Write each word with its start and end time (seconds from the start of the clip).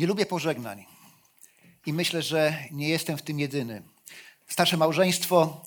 Nie 0.00 0.06
lubię 0.06 0.26
pożegnań 0.26 0.84
i 1.86 1.92
myślę, 1.92 2.22
że 2.22 2.54
nie 2.70 2.88
jestem 2.88 3.18
w 3.18 3.22
tym 3.22 3.40
jedyny. 3.40 3.82
Starsze 4.46 4.76
małżeństwo 4.76 5.64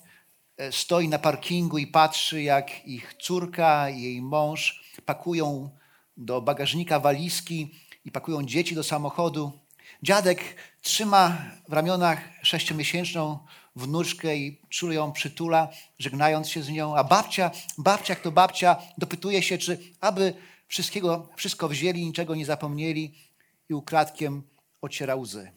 e, 0.56 0.72
stoi 0.72 1.08
na 1.08 1.18
parkingu 1.18 1.78
i 1.78 1.86
patrzy, 1.86 2.42
jak 2.42 2.86
ich 2.86 3.14
córka 3.14 3.90
i 3.90 4.02
jej 4.02 4.22
mąż 4.22 4.84
pakują 5.06 5.70
do 6.16 6.40
bagażnika 6.40 7.00
walizki 7.00 7.74
i 8.04 8.10
pakują 8.10 8.42
dzieci 8.42 8.74
do 8.74 8.84
samochodu. 8.84 9.52
Dziadek 10.02 10.40
trzyma 10.82 11.38
w 11.68 11.72
ramionach 11.72 12.18
sześciomiesięczną 12.42 13.38
wnuczkę 13.76 14.36
i 14.36 14.60
czule 14.68 14.94
ją 14.94 15.12
przytula, 15.12 15.68
żegnając 15.98 16.48
się 16.48 16.62
z 16.62 16.68
nią, 16.68 16.96
a 16.96 17.04
babcia, 17.04 17.50
babcia 17.78 18.12
jak 18.12 18.22
to 18.22 18.32
babcia, 18.32 18.76
dopytuje 18.98 19.42
się, 19.42 19.58
czy 19.58 19.78
aby 20.00 20.34
wszystkiego, 20.68 21.28
wszystko 21.36 21.68
wzięli, 21.68 22.06
niczego 22.06 22.34
nie 22.34 22.46
zapomnieli 22.46 23.14
i 23.68 23.74
ukradkiem 23.74 24.42
ociera 24.80 25.16
łzy. 25.16 25.50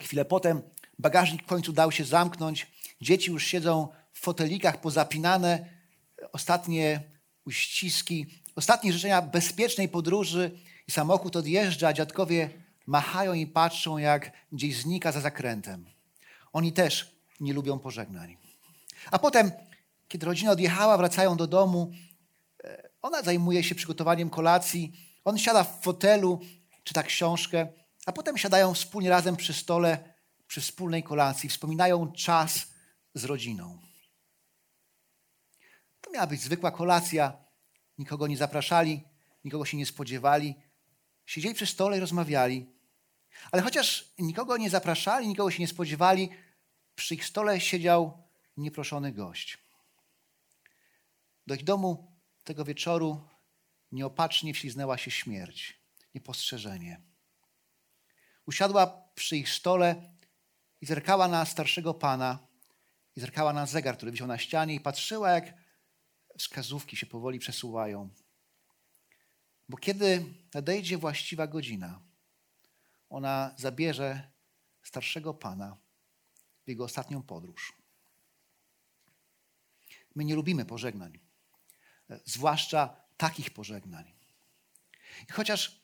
Chwilę 0.00 0.24
potem 0.24 0.62
bagażnik 0.98 1.42
w 1.42 1.46
końcu 1.46 1.72
dał 1.72 1.92
się 1.92 2.04
zamknąć, 2.04 2.66
dzieci 3.00 3.30
już 3.30 3.46
siedzą 3.46 3.88
w 4.12 4.20
fotelikach 4.20 4.80
pozapinane, 4.80 5.66
ostatnie 6.32 7.00
uściski, 7.44 8.26
ostatnie 8.56 8.92
życzenia 8.92 9.22
bezpiecznej 9.22 9.88
podróży 9.88 10.50
i 10.88 10.90
samochód 10.90 11.36
odjeżdża, 11.36 11.92
dziadkowie 11.92 12.50
machają 12.86 13.32
i 13.32 13.46
patrzą, 13.46 13.98
jak 13.98 14.32
gdzieś 14.52 14.76
znika 14.76 15.12
za 15.12 15.20
zakrętem. 15.20 15.86
Oni 16.52 16.72
też 16.72 17.16
nie 17.40 17.52
lubią 17.52 17.78
pożegnań. 17.78 18.36
A 19.10 19.18
potem, 19.18 19.52
kiedy 20.08 20.26
rodzina 20.26 20.50
odjechała, 20.50 20.98
wracają 20.98 21.36
do 21.36 21.46
domu, 21.46 21.92
e, 22.64 22.88
ona 23.02 23.22
zajmuje 23.22 23.64
się 23.64 23.74
przygotowaniem 23.74 24.30
kolacji, 24.30 24.92
on 25.24 25.38
siada 25.38 25.64
w 25.64 25.82
fotelu, 25.82 26.40
czyta 26.84 27.02
książkę, 27.02 27.68
a 28.06 28.12
potem 28.12 28.38
siadają 28.38 28.74
wspólnie 28.74 29.10
razem 29.10 29.36
przy 29.36 29.52
stole, 29.54 30.14
przy 30.46 30.60
wspólnej 30.60 31.02
kolacji, 31.02 31.48
wspominają 31.48 32.12
czas 32.12 32.66
z 33.14 33.24
rodziną. 33.24 33.78
To 36.00 36.10
miała 36.10 36.26
być 36.26 36.40
zwykła 36.40 36.70
kolacja, 36.70 37.36
nikogo 37.98 38.26
nie 38.26 38.36
zapraszali, 38.36 39.04
nikogo 39.44 39.64
się 39.64 39.76
nie 39.76 39.86
spodziewali. 39.86 40.54
Siedzieli 41.26 41.54
przy 41.54 41.66
stole 41.66 41.96
i 41.96 42.00
rozmawiali. 42.00 42.66
Ale 43.52 43.62
chociaż 43.62 44.12
nikogo 44.18 44.56
nie 44.56 44.70
zapraszali, 44.70 45.28
nikogo 45.28 45.50
się 45.50 45.62
nie 45.62 45.68
spodziewali, 45.68 46.30
przy 46.94 47.14
ich 47.14 47.24
stole 47.24 47.60
siedział 47.60 48.28
nieproszony 48.56 49.12
gość. 49.12 49.58
Do 51.46 51.54
ich 51.54 51.64
domu 51.64 52.12
tego 52.44 52.64
wieczoru 52.64 53.28
nieopatrznie 53.92 54.54
wśliznęła 54.54 54.98
się 54.98 55.10
śmierć, 55.10 55.81
niepostrzeżenie. 56.14 57.00
Usiadła 58.46 58.86
przy 59.14 59.36
ich 59.36 59.48
stole 59.48 60.14
i 60.80 60.86
zerkała 60.86 61.28
na 61.28 61.44
starszego 61.44 61.94
pana, 61.94 62.46
i 63.16 63.20
zerkała 63.20 63.52
na 63.52 63.66
zegar, 63.66 63.96
który 63.96 64.12
wisiał 64.12 64.26
na 64.26 64.38
ścianie, 64.38 64.74
i 64.74 64.80
patrzyła, 64.80 65.30
jak 65.30 65.54
wskazówki 66.38 66.96
się 66.96 67.06
powoli 67.06 67.38
przesuwają. 67.38 68.08
Bo 69.68 69.76
kiedy 69.76 70.24
nadejdzie 70.54 70.98
właściwa 70.98 71.46
godzina, 71.46 72.00
ona 73.10 73.54
zabierze 73.58 74.30
starszego 74.82 75.34
pana 75.34 75.76
w 76.64 76.68
jego 76.68 76.84
ostatnią 76.84 77.22
podróż. 77.22 77.72
My 80.14 80.24
nie 80.24 80.34
lubimy 80.34 80.64
pożegnań, 80.64 81.18
zwłaszcza 82.24 82.96
takich 83.16 83.50
pożegnań. 83.50 84.12
I 85.28 85.32
chociaż 85.32 85.81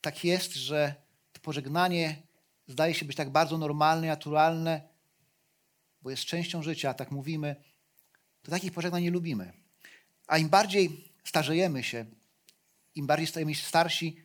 tak 0.00 0.24
jest, 0.24 0.54
że 0.54 0.94
to 1.32 1.40
pożegnanie 1.40 2.22
zdaje 2.66 2.94
się 2.94 3.04
być 3.04 3.16
tak 3.16 3.30
bardzo 3.30 3.58
normalne, 3.58 4.06
naturalne, 4.06 4.82
bo 6.02 6.10
jest 6.10 6.24
częścią 6.24 6.62
życia, 6.62 6.94
tak 6.94 7.10
mówimy, 7.10 7.56
to 8.42 8.50
takich 8.50 8.72
pożegnań 8.72 9.02
nie 9.02 9.10
lubimy. 9.10 9.52
A 10.26 10.38
im 10.38 10.48
bardziej 10.48 11.12
starzejemy 11.24 11.84
się, 11.84 12.06
im 12.94 13.06
bardziej 13.06 13.26
stajemy 13.26 13.54
się 13.54 13.66
starsi, 13.66 14.16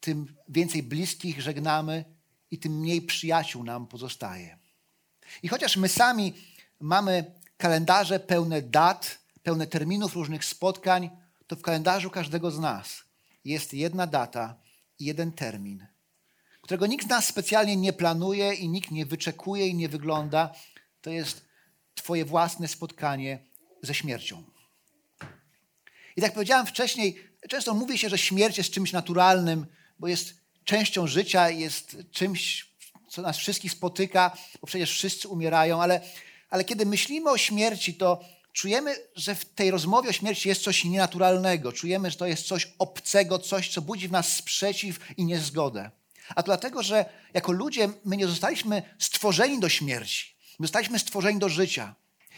tym 0.00 0.36
więcej 0.48 0.82
bliskich 0.82 1.40
żegnamy 1.40 2.04
i 2.50 2.58
tym 2.58 2.78
mniej 2.78 3.02
przyjaciół 3.02 3.64
nam 3.64 3.86
pozostaje. 3.86 4.58
I 5.42 5.48
chociaż 5.48 5.76
my 5.76 5.88
sami 5.88 6.34
mamy 6.80 7.24
kalendarze 7.56 8.20
pełne 8.20 8.62
dat, 8.62 9.18
pełne 9.42 9.66
terminów 9.66 10.14
różnych 10.14 10.44
spotkań, 10.44 11.10
to 11.46 11.56
w 11.56 11.62
kalendarzu 11.62 12.10
każdego 12.10 12.50
z 12.50 12.58
nas 12.58 13.05
jest 13.46 13.74
jedna 13.74 14.06
data 14.06 14.60
i 14.98 15.04
jeden 15.04 15.32
termin, 15.32 15.86
którego 16.62 16.86
nikt 16.86 17.06
z 17.06 17.08
nas 17.08 17.26
specjalnie 17.26 17.76
nie 17.76 17.92
planuje 17.92 18.54
i 18.54 18.68
nikt 18.68 18.90
nie 18.90 19.06
wyczekuje 19.06 19.68
i 19.68 19.74
nie 19.74 19.88
wygląda. 19.88 20.54
To 21.00 21.10
jest 21.10 21.46
Twoje 21.94 22.24
własne 22.24 22.68
spotkanie 22.68 23.38
ze 23.82 23.94
śmiercią. 23.94 24.44
I 26.16 26.20
tak 26.20 26.32
powiedziałem 26.32 26.66
wcześniej, 26.66 27.18
często 27.48 27.74
mówi 27.74 27.98
się, 27.98 28.08
że 28.08 28.18
śmierć 28.18 28.58
jest 28.58 28.70
czymś 28.70 28.92
naturalnym, 28.92 29.66
bo 29.98 30.08
jest 30.08 30.34
częścią 30.64 31.06
życia, 31.06 31.50
jest 31.50 31.96
czymś, 32.12 32.70
co 33.08 33.22
nas 33.22 33.38
wszystkich 33.38 33.72
spotyka, 33.72 34.36
bo 34.60 34.66
przecież 34.66 34.90
wszyscy 34.90 35.28
umierają, 35.28 35.82
ale, 35.82 36.00
ale 36.50 36.64
kiedy 36.64 36.86
myślimy 36.86 37.30
o 37.30 37.38
śmierci, 37.38 37.94
to 37.94 38.24
czujemy, 38.56 38.96
że 39.16 39.34
w 39.34 39.44
tej 39.44 39.70
rozmowie 39.70 40.10
o 40.10 40.12
śmierci 40.12 40.48
jest 40.48 40.62
coś 40.62 40.84
nienaturalnego. 40.84 41.72
Czujemy, 41.72 42.10
że 42.10 42.16
to 42.16 42.26
jest 42.26 42.46
coś 42.46 42.72
obcego, 42.78 43.38
coś, 43.38 43.68
co 43.68 43.82
budzi 43.82 44.08
w 44.08 44.12
nas 44.12 44.36
sprzeciw 44.36 44.98
i 45.16 45.24
niezgodę. 45.24 45.90
A 46.28 46.42
to 46.42 46.46
dlatego, 46.46 46.82
że 46.82 47.04
jako 47.34 47.52
ludzie 47.52 47.88
my 48.04 48.16
nie 48.16 48.26
zostaliśmy 48.26 48.82
stworzeni 48.98 49.60
do 49.60 49.68
śmierci. 49.68 50.34
My 50.58 50.66
zostaliśmy 50.66 50.98
stworzeni 50.98 51.38
do 51.38 51.48
życia. 51.48 51.94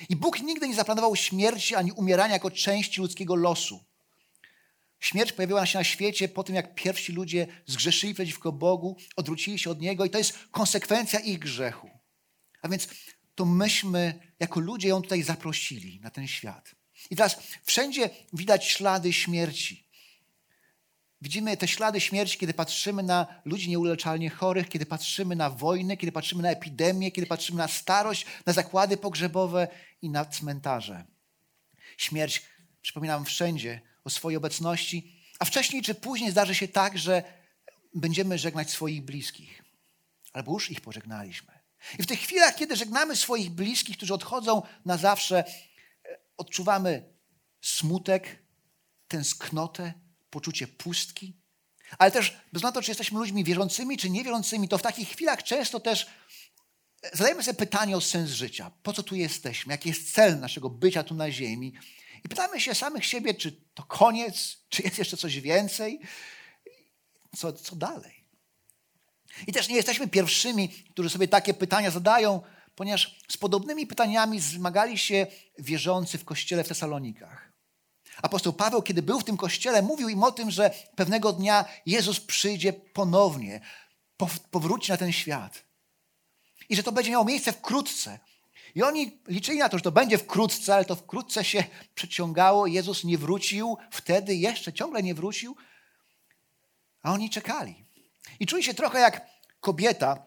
I 0.08 0.16
Bóg 0.16 0.40
nigdy 0.40 0.68
nie 0.68 0.74
zaplanował 0.74 1.16
śmierci 1.16 1.74
ani 1.74 1.92
umierania 1.92 2.34
jako 2.34 2.50
części 2.50 3.00
ludzkiego 3.00 3.34
losu. 3.34 3.84
Śmierć 5.00 5.32
pojawiła 5.32 5.66
się 5.66 5.78
na 5.78 5.84
świecie 5.84 6.28
po 6.28 6.44
tym, 6.44 6.54
jak 6.54 6.74
pierwsi 6.74 7.12
ludzie 7.12 7.46
zgrzeszyli 7.66 8.14
przeciwko 8.14 8.52
Bogu, 8.52 8.96
odwrócili 9.16 9.58
się 9.58 9.70
od 9.70 9.80
Niego 9.80 10.04
i 10.04 10.10
to 10.10 10.18
jest 10.18 10.38
konsekwencja 10.50 11.20
ich 11.20 11.38
grzechu. 11.38 11.90
A 12.62 12.68
więc 12.68 12.88
to 13.38 13.44
myśmy 13.44 14.20
jako 14.40 14.60
ludzie 14.60 14.88
ją 14.88 15.02
tutaj 15.02 15.22
zaprosili 15.22 16.00
na 16.00 16.10
ten 16.10 16.26
świat. 16.26 16.74
I 17.10 17.16
teraz 17.16 17.36
wszędzie 17.64 18.10
widać 18.32 18.64
ślady 18.64 19.12
śmierci. 19.12 19.88
Widzimy 21.22 21.56
te 21.56 21.68
ślady 21.68 22.00
śmierci, 22.00 22.38
kiedy 22.38 22.54
patrzymy 22.54 23.02
na 23.02 23.26
ludzi 23.44 23.70
nieuleczalnie 23.70 24.30
chorych, 24.30 24.68
kiedy 24.68 24.86
patrzymy 24.86 25.36
na 25.36 25.50
wojny, 25.50 25.96
kiedy 25.96 26.12
patrzymy 26.12 26.42
na 26.42 26.50
epidemię, 26.50 27.12
kiedy 27.12 27.26
patrzymy 27.26 27.58
na 27.58 27.68
starość, 27.68 28.26
na 28.46 28.52
zakłady 28.52 28.96
pogrzebowe 28.96 29.68
i 30.02 30.10
na 30.10 30.24
cmentarze. 30.24 31.04
Śmierć, 31.96 32.42
przypominam, 32.82 33.24
wszędzie 33.24 33.80
o 34.04 34.10
swojej 34.10 34.36
obecności, 34.36 35.22
a 35.38 35.44
wcześniej 35.44 35.82
czy 35.82 35.94
później 35.94 36.30
zdarzy 36.30 36.54
się 36.54 36.68
tak, 36.68 36.98
że 36.98 37.22
będziemy 37.94 38.38
żegnać 38.38 38.70
swoich 38.70 39.02
bliskich, 39.02 39.62
albo 40.32 40.52
już 40.52 40.70
ich 40.70 40.80
pożegnaliśmy. 40.80 41.57
I 41.98 42.02
w 42.02 42.06
tych 42.06 42.20
chwilach, 42.20 42.56
kiedy 42.56 42.76
żegnamy 42.76 43.16
swoich 43.16 43.50
bliskich, 43.50 43.96
którzy 43.96 44.14
odchodzą 44.14 44.62
na 44.84 44.96
zawsze, 44.96 45.44
odczuwamy 46.36 47.12
smutek, 47.60 48.42
tęsknotę, 49.08 49.92
poczucie 50.30 50.66
pustki, 50.66 51.36
ale 51.98 52.10
też 52.10 52.36
bez 52.52 52.62
na 52.62 52.72
to, 52.72 52.82
czy 52.82 52.90
jesteśmy 52.90 53.18
ludźmi 53.18 53.44
wierzącymi, 53.44 53.96
czy 53.96 54.10
niewierzącymi, 54.10 54.68
to 54.68 54.78
w 54.78 54.82
takich 54.82 55.08
chwilach 55.08 55.42
często 55.42 55.80
też 55.80 56.06
zadajemy 57.12 57.42
sobie 57.42 57.56
pytanie 57.56 57.96
o 57.96 58.00
sens 58.00 58.30
życia. 58.30 58.70
Po 58.82 58.92
co 58.92 59.02
tu 59.02 59.14
jesteśmy? 59.14 59.72
Jaki 59.72 59.88
jest 59.88 60.14
cel 60.14 60.40
naszego 60.40 60.70
bycia 60.70 61.02
tu 61.02 61.14
na 61.14 61.30
ziemi? 61.30 61.74
I 62.24 62.28
pytamy 62.28 62.60
się 62.60 62.74
samych 62.74 63.06
siebie, 63.06 63.34
czy 63.34 63.52
to 63.74 63.82
koniec, 63.82 64.58
czy 64.68 64.82
jest 64.82 64.98
jeszcze 64.98 65.16
coś 65.16 65.40
więcej? 65.40 66.00
Co, 67.36 67.52
co 67.52 67.76
dalej? 67.76 68.17
I 69.46 69.52
też 69.52 69.68
nie 69.68 69.76
jesteśmy 69.76 70.08
pierwszymi, 70.08 70.68
którzy 70.68 71.10
sobie 71.10 71.28
takie 71.28 71.54
pytania 71.54 71.90
zadają. 71.90 72.42
ponieważ 72.74 73.18
z 73.28 73.36
podobnymi 73.36 73.86
pytaniami 73.86 74.40
zmagali 74.40 74.98
się 74.98 75.26
wierzący 75.58 76.18
w 76.18 76.24
kościele 76.24 76.64
w 76.64 76.68
Tesalonikach. 76.68 77.52
Apostoł 78.22 78.52
Paweł, 78.52 78.82
kiedy 78.82 79.02
był 79.02 79.20
w 79.20 79.24
tym 79.24 79.36
kościele, 79.36 79.82
mówił 79.82 80.08
im 80.08 80.22
o 80.22 80.32
tym, 80.32 80.50
że 80.50 80.70
pewnego 80.96 81.32
dnia 81.32 81.64
Jezus 81.86 82.20
przyjdzie 82.20 82.72
ponownie, 82.72 83.60
powróci 84.50 84.90
na 84.90 84.96
ten 84.96 85.12
świat. 85.12 85.64
I 86.68 86.76
że 86.76 86.82
to 86.82 86.92
będzie 86.92 87.10
miało 87.10 87.24
miejsce 87.24 87.52
wkrótce. 87.52 88.18
I 88.74 88.82
oni 88.82 89.20
liczyli 89.28 89.58
na 89.58 89.68
to, 89.68 89.78
że 89.78 89.82
to 89.82 89.92
będzie 89.92 90.18
wkrótce, 90.18 90.74
ale 90.74 90.84
to 90.84 90.96
wkrótce 90.96 91.44
się 91.44 91.64
przeciągało. 91.94 92.66
Jezus 92.66 93.04
nie 93.04 93.18
wrócił 93.18 93.76
wtedy, 93.90 94.34
jeszcze 94.34 94.72
ciągle 94.72 95.02
nie 95.02 95.14
wrócił, 95.14 95.56
a 97.02 97.12
oni 97.12 97.30
czekali. 97.30 97.87
I 98.40 98.46
czuli 98.46 98.62
się 98.62 98.74
trochę 98.74 99.00
jak 99.00 99.26
kobieta 99.60 100.26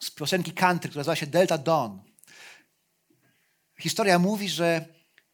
z 0.00 0.10
piosenki 0.10 0.52
country, 0.52 0.88
która 0.90 1.00
nazywa 1.00 1.16
się 1.16 1.26
Delta 1.26 1.58
Dawn. 1.58 1.98
Historia 3.78 4.18
mówi, 4.18 4.48
że 4.48 4.84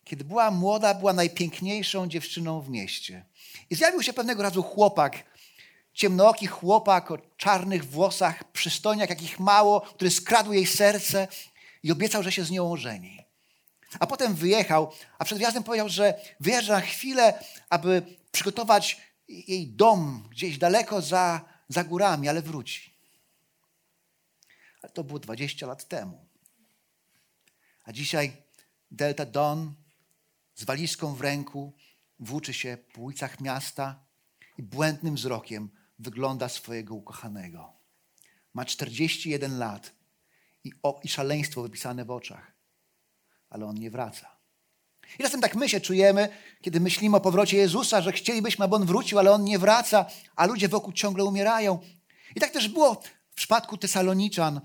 kiedy 0.05 0.25
była 0.25 0.51
młoda, 0.51 0.95
była 0.95 1.13
najpiękniejszą 1.13 2.09
dziewczyną 2.09 2.61
w 2.61 2.69
mieście. 2.69 3.25
I 3.71 3.75
zjawił 3.75 4.03
się 4.03 4.13
pewnego 4.13 4.43
razu 4.43 4.63
chłopak, 4.63 5.25
ciemnooki 5.93 6.47
chłopak 6.47 7.11
o 7.11 7.19
czarnych 7.37 7.85
włosach, 7.85 8.53
przystojniak 8.53 9.11
jakich 9.11 9.41
mało, 9.41 9.81
który 9.81 10.11
skradł 10.11 10.53
jej 10.53 10.67
serce 10.67 11.29
i 11.83 11.93
obiecał, 11.93 12.23
że 12.23 12.33
się 12.33 12.45
z 12.45 12.51
nią 12.51 12.73
ożeni. 12.73 13.25
A 14.01 14.07
potem 14.07 14.35
wyjechał, 14.35 14.93
a 15.19 15.25
przed 15.25 15.39
wjazdem 15.39 15.63
powiedział, 15.63 15.89
że 15.89 16.15
wyjeżdża 16.41 16.75
na 16.75 16.81
chwilę, 16.81 17.45
aby 17.71 18.03
przygotować 18.33 19.01
jej 19.29 19.67
dom 19.67 20.29
gdzieś 20.31 20.59
daleko 20.59 21.03
za, 21.03 21.41
za 21.69 21.85
górami, 21.85 22.29
ale 22.29 22.43
wróci. 22.43 22.93
Ale 24.83 24.93
to 24.93 25.05
było 25.05 25.19
20 25.19 25.67
lat 25.67 25.89
temu. 25.89 26.27
A 27.85 27.93
dzisiaj 27.93 28.37
Delta 28.91 29.27
Don 29.27 29.75
z 30.55 30.65
walizką 30.65 31.15
w 31.15 31.21
ręku 31.21 31.73
włóczy 32.19 32.55
się 32.55 32.79
po 32.93 33.01
ulicach 33.01 33.41
miasta 33.41 34.05
i 34.59 34.63
błędnym 34.63 35.15
wzrokiem 35.15 35.71
wygląda 35.99 36.49
swojego 36.49 36.95
ukochanego. 36.95 37.73
Ma 38.55 38.65
41 38.65 39.59
lat 39.59 39.93
i, 40.65 40.73
o, 40.83 41.01
i 41.05 41.09
szaleństwo 41.09 41.63
wypisane 41.63 42.05
w 42.05 42.11
oczach, 42.11 42.53
ale 43.51 43.67
on 43.67 43.75
nie 43.75 43.91
wraca. 43.91 44.32
I 45.19 45.23
czasem 45.23 45.41
tak 45.41 45.55
my 45.55 45.69
się 45.69 45.81
czujemy, 45.81 46.29
kiedy 46.63 46.81
myślimy 46.81 47.17
o 47.17 47.21
powrocie 47.21 47.57
Jezusa, 47.57 48.03
że 48.03 48.13
chcielibyśmy, 48.13 48.65
aby 48.65 48.77
On 48.77 48.87
wrócił, 48.87 49.19
ale 49.19 49.33
On 49.33 49.45
nie 49.45 49.59
wraca, 49.59 50.07
a 50.37 50.47
ludzie 50.47 50.69
wokół 50.69 50.93
ciągle 50.93 51.25
umierają. 51.25 51.79
I 52.37 52.41
tak 52.41 52.51
też 52.51 52.69
było 52.69 53.03
w 53.31 53.35
przypadku 53.35 53.77
Tesaloniczan. 53.77 54.61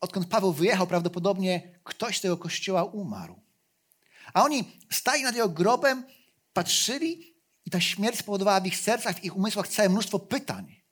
Odkąd 0.00 0.28
Paweł 0.28 0.52
wyjechał, 0.52 0.86
prawdopodobnie 0.86 1.78
ktoś 1.84 2.18
z 2.18 2.20
tego 2.20 2.36
kościoła 2.36 2.84
umarł. 2.84 3.40
A 4.32 4.44
oni 4.44 4.64
stali 4.90 5.22
nad 5.22 5.34
jego 5.34 5.48
grobem, 5.48 6.04
patrzyli 6.52 7.34
i 7.64 7.70
ta 7.70 7.80
śmierć 7.80 8.18
spowodowała 8.18 8.60
w 8.60 8.66
ich 8.66 8.76
sercach, 8.76 9.16
w 9.16 9.24
ich 9.24 9.36
umysłach 9.36 9.68
całe 9.68 9.88
mnóstwo 9.88 10.18
pytań. 10.18 10.85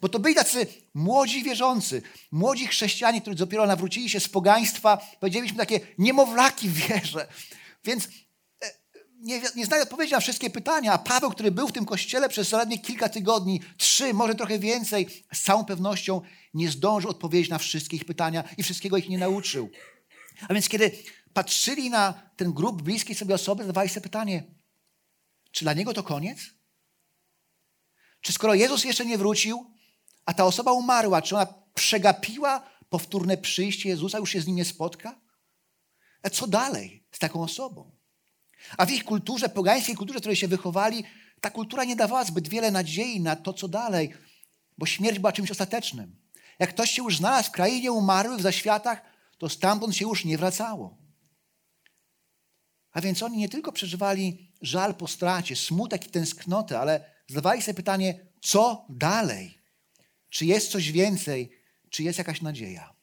Bo 0.00 0.08
to 0.08 0.18
byli 0.18 0.34
tacy 0.34 0.66
młodzi 0.94 1.42
wierzący, 1.42 2.02
młodzi 2.30 2.66
chrześcijanie, 2.66 3.20
którzy 3.20 3.36
dopiero 3.36 3.66
nawrócili 3.66 4.10
się 4.10 4.20
z 4.20 4.28
pogaństwa, 4.28 4.98
powiedzieliśmy 5.20 5.58
takie 5.58 5.80
niemowlaki 5.98 6.68
w 6.68 6.74
wierze. 6.74 7.26
Więc 7.84 8.08
e, 8.62 8.70
nie, 9.20 9.40
nie 9.56 9.82
odpowiedzi 9.82 10.12
na 10.12 10.20
wszystkie 10.20 10.50
pytania, 10.50 10.92
a 10.92 10.98
Paweł, 10.98 11.30
który 11.30 11.50
był 11.50 11.68
w 11.68 11.72
tym 11.72 11.86
kościele 11.86 12.28
przez 12.28 12.48
zaledwie 12.48 12.78
kilka 12.78 13.08
tygodni, 13.08 13.60
trzy, 13.76 14.14
może 14.14 14.34
trochę 14.34 14.58
więcej, 14.58 15.24
z 15.32 15.42
całą 15.42 15.64
pewnością 15.64 16.20
nie 16.54 16.70
zdążył 16.70 17.10
odpowiedzieć 17.10 17.50
na 17.50 17.58
wszystkie 17.58 17.96
ich 17.96 18.04
pytania 18.04 18.44
i 18.58 18.62
wszystkiego 18.62 18.96
ich 18.96 19.08
nie 19.08 19.18
nauczył. 19.18 19.70
A 20.48 20.54
więc 20.54 20.68
kiedy 20.68 20.90
patrzyli 21.32 21.90
na 21.90 22.30
ten 22.36 22.52
grup 22.52 22.82
bliskiej 22.82 23.16
sobie 23.16 23.34
osoby, 23.34 23.62
zadawali 23.62 23.88
sobie 23.88 24.02
pytanie, 24.02 24.44
czy 25.50 25.64
dla 25.64 25.72
niego 25.72 25.94
to 25.94 26.02
koniec? 26.02 26.38
Czy 28.20 28.32
skoro 28.32 28.54
Jezus 28.54 28.84
jeszcze 28.84 29.06
nie 29.06 29.18
wrócił, 29.18 29.73
a 30.26 30.34
ta 30.34 30.44
osoba 30.44 30.72
umarła, 30.72 31.22
czy 31.22 31.36
ona 31.36 31.46
przegapiła 31.74 32.70
powtórne 32.88 33.36
przyjście 33.36 33.88
Jezusa, 33.88 34.18
już 34.18 34.30
się 34.30 34.40
z 34.40 34.46
nim 34.46 34.56
nie 34.56 34.64
spotka? 34.64 35.20
A 36.22 36.30
co 36.30 36.46
dalej 36.46 37.06
z 37.12 37.18
taką 37.18 37.42
osobą? 37.42 37.92
A 38.76 38.86
w 38.86 38.90
ich 38.90 39.04
kulturze, 39.04 39.48
pogańskiej 39.48 39.94
kulturze, 39.94 40.18
w 40.18 40.22
której 40.22 40.36
się 40.36 40.48
wychowali, 40.48 41.04
ta 41.40 41.50
kultura 41.50 41.84
nie 41.84 41.96
dawała 41.96 42.24
zbyt 42.24 42.48
wiele 42.48 42.70
nadziei 42.70 43.20
na 43.20 43.36
to, 43.36 43.52
co 43.52 43.68
dalej, 43.68 44.14
bo 44.78 44.86
śmierć 44.86 45.18
była 45.18 45.32
czymś 45.32 45.50
ostatecznym. 45.50 46.16
Jak 46.58 46.70
ktoś 46.70 46.90
się 46.90 47.02
już 47.02 47.16
znalazł 47.16 47.48
w 47.48 47.52
krainie 47.52 47.92
umarłych, 47.92 48.38
w 48.38 48.42
zaświatach, 48.42 49.02
to 49.38 49.48
stamtąd 49.48 49.96
się 49.96 50.04
już 50.04 50.24
nie 50.24 50.38
wracało. 50.38 50.98
A 52.92 53.00
więc 53.00 53.22
oni 53.22 53.38
nie 53.38 53.48
tylko 53.48 53.72
przeżywali 53.72 54.52
żal 54.62 54.94
po 54.94 55.08
stracie, 55.08 55.56
smutek 55.56 56.06
i 56.06 56.10
tęsknotę, 56.10 56.80
ale 56.80 57.10
zadawali 57.28 57.62
sobie 57.62 57.74
pytanie, 57.74 58.26
co 58.40 58.86
dalej? 58.88 59.63
Czy 60.34 60.46
jest 60.46 60.70
coś 60.70 60.92
więcej? 60.92 61.50
Czy 61.90 62.02
jest 62.02 62.18
jakaś 62.18 62.42
nadzieja? 62.42 62.94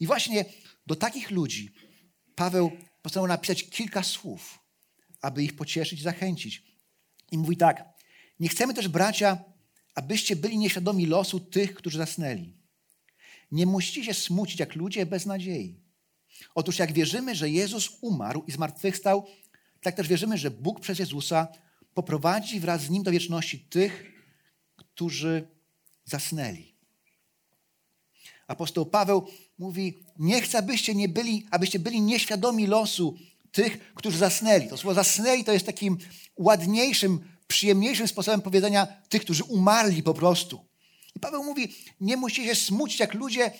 I 0.00 0.06
właśnie 0.06 0.44
do 0.86 0.96
takich 0.96 1.30
ludzi 1.30 1.74
Paweł 2.34 2.72
postanowił 3.02 3.28
napisać 3.28 3.64
kilka 3.64 4.02
słów, 4.02 4.58
aby 5.20 5.44
ich 5.44 5.56
pocieszyć 5.56 6.02
zachęcić. 6.02 6.62
I 7.32 7.38
mówi 7.38 7.56
tak: 7.56 7.84
Nie 8.40 8.48
chcemy 8.48 8.74
też, 8.74 8.88
bracia, 8.88 9.44
abyście 9.94 10.36
byli 10.36 10.58
nieświadomi 10.58 11.06
losu 11.06 11.40
tych, 11.40 11.74
którzy 11.74 11.98
zasnęli. 11.98 12.56
Nie 13.50 13.66
musicie 13.66 14.04
się 14.04 14.14
smucić 14.14 14.60
jak 14.60 14.76
ludzie 14.76 15.06
bez 15.06 15.26
nadziei. 15.26 15.80
Otóż 16.54 16.78
jak 16.78 16.92
wierzymy, 16.92 17.34
że 17.34 17.50
Jezus 17.50 17.98
umarł 18.00 18.44
i 18.46 18.52
zmartwychwstał, 18.52 19.26
tak 19.80 19.94
też 19.94 20.08
wierzymy, 20.08 20.38
że 20.38 20.50
Bóg 20.50 20.80
przez 20.80 20.98
Jezusa 20.98 21.48
poprowadzi 21.94 22.60
wraz 22.60 22.82
z 22.82 22.90
Nim 22.90 23.02
do 23.02 23.10
wieczności 23.10 23.58
tych, 23.60 24.12
którzy 24.76 25.48
zasnęli. 26.04 26.72
Apostoł 28.46 28.86
Paweł 28.86 29.26
mówi, 29.58 29.98
nie 30.18 30.42
chcę, 30.42 30.58
abyście, 30.58 30.94
nie 30.94 31.08
byli, 31.08 31.46
abyście 31.50 31.78
byli 31.78 32.00
nieświadomi 32.00 32.66
losu 32.66 33.18
tych, 33.52 33.94
którzy 33.94 34.18
zasnęli. 34.18 34.68
To 34.68 34.76
słowo 34.76 34.94
zasnęli 34.94 35.44
to 35.44 35.52
jest 35.52 35.66
takim 35.66 35.98
ładniejszym, 36.36 37.20
przyjemniejszym 37.48 38.08
sposobem 38.08 38.42
powiedzenia 38.42 38.86
tych, 38.86 39.22
którzy 39.22 39.44
umarli 39.44 40.02
po 40.02 40.14
prostu. 40.14 40.64
I 41.16 41.20
Paweł 41.20 41.44
mówi, 41.44 41.74
nie 42.00 42.16
musicie 42.16 42.44
się 42.44 42.54
smucić 42.54 43.00
jak 43.00 43.14
ludzie 43.14 43.50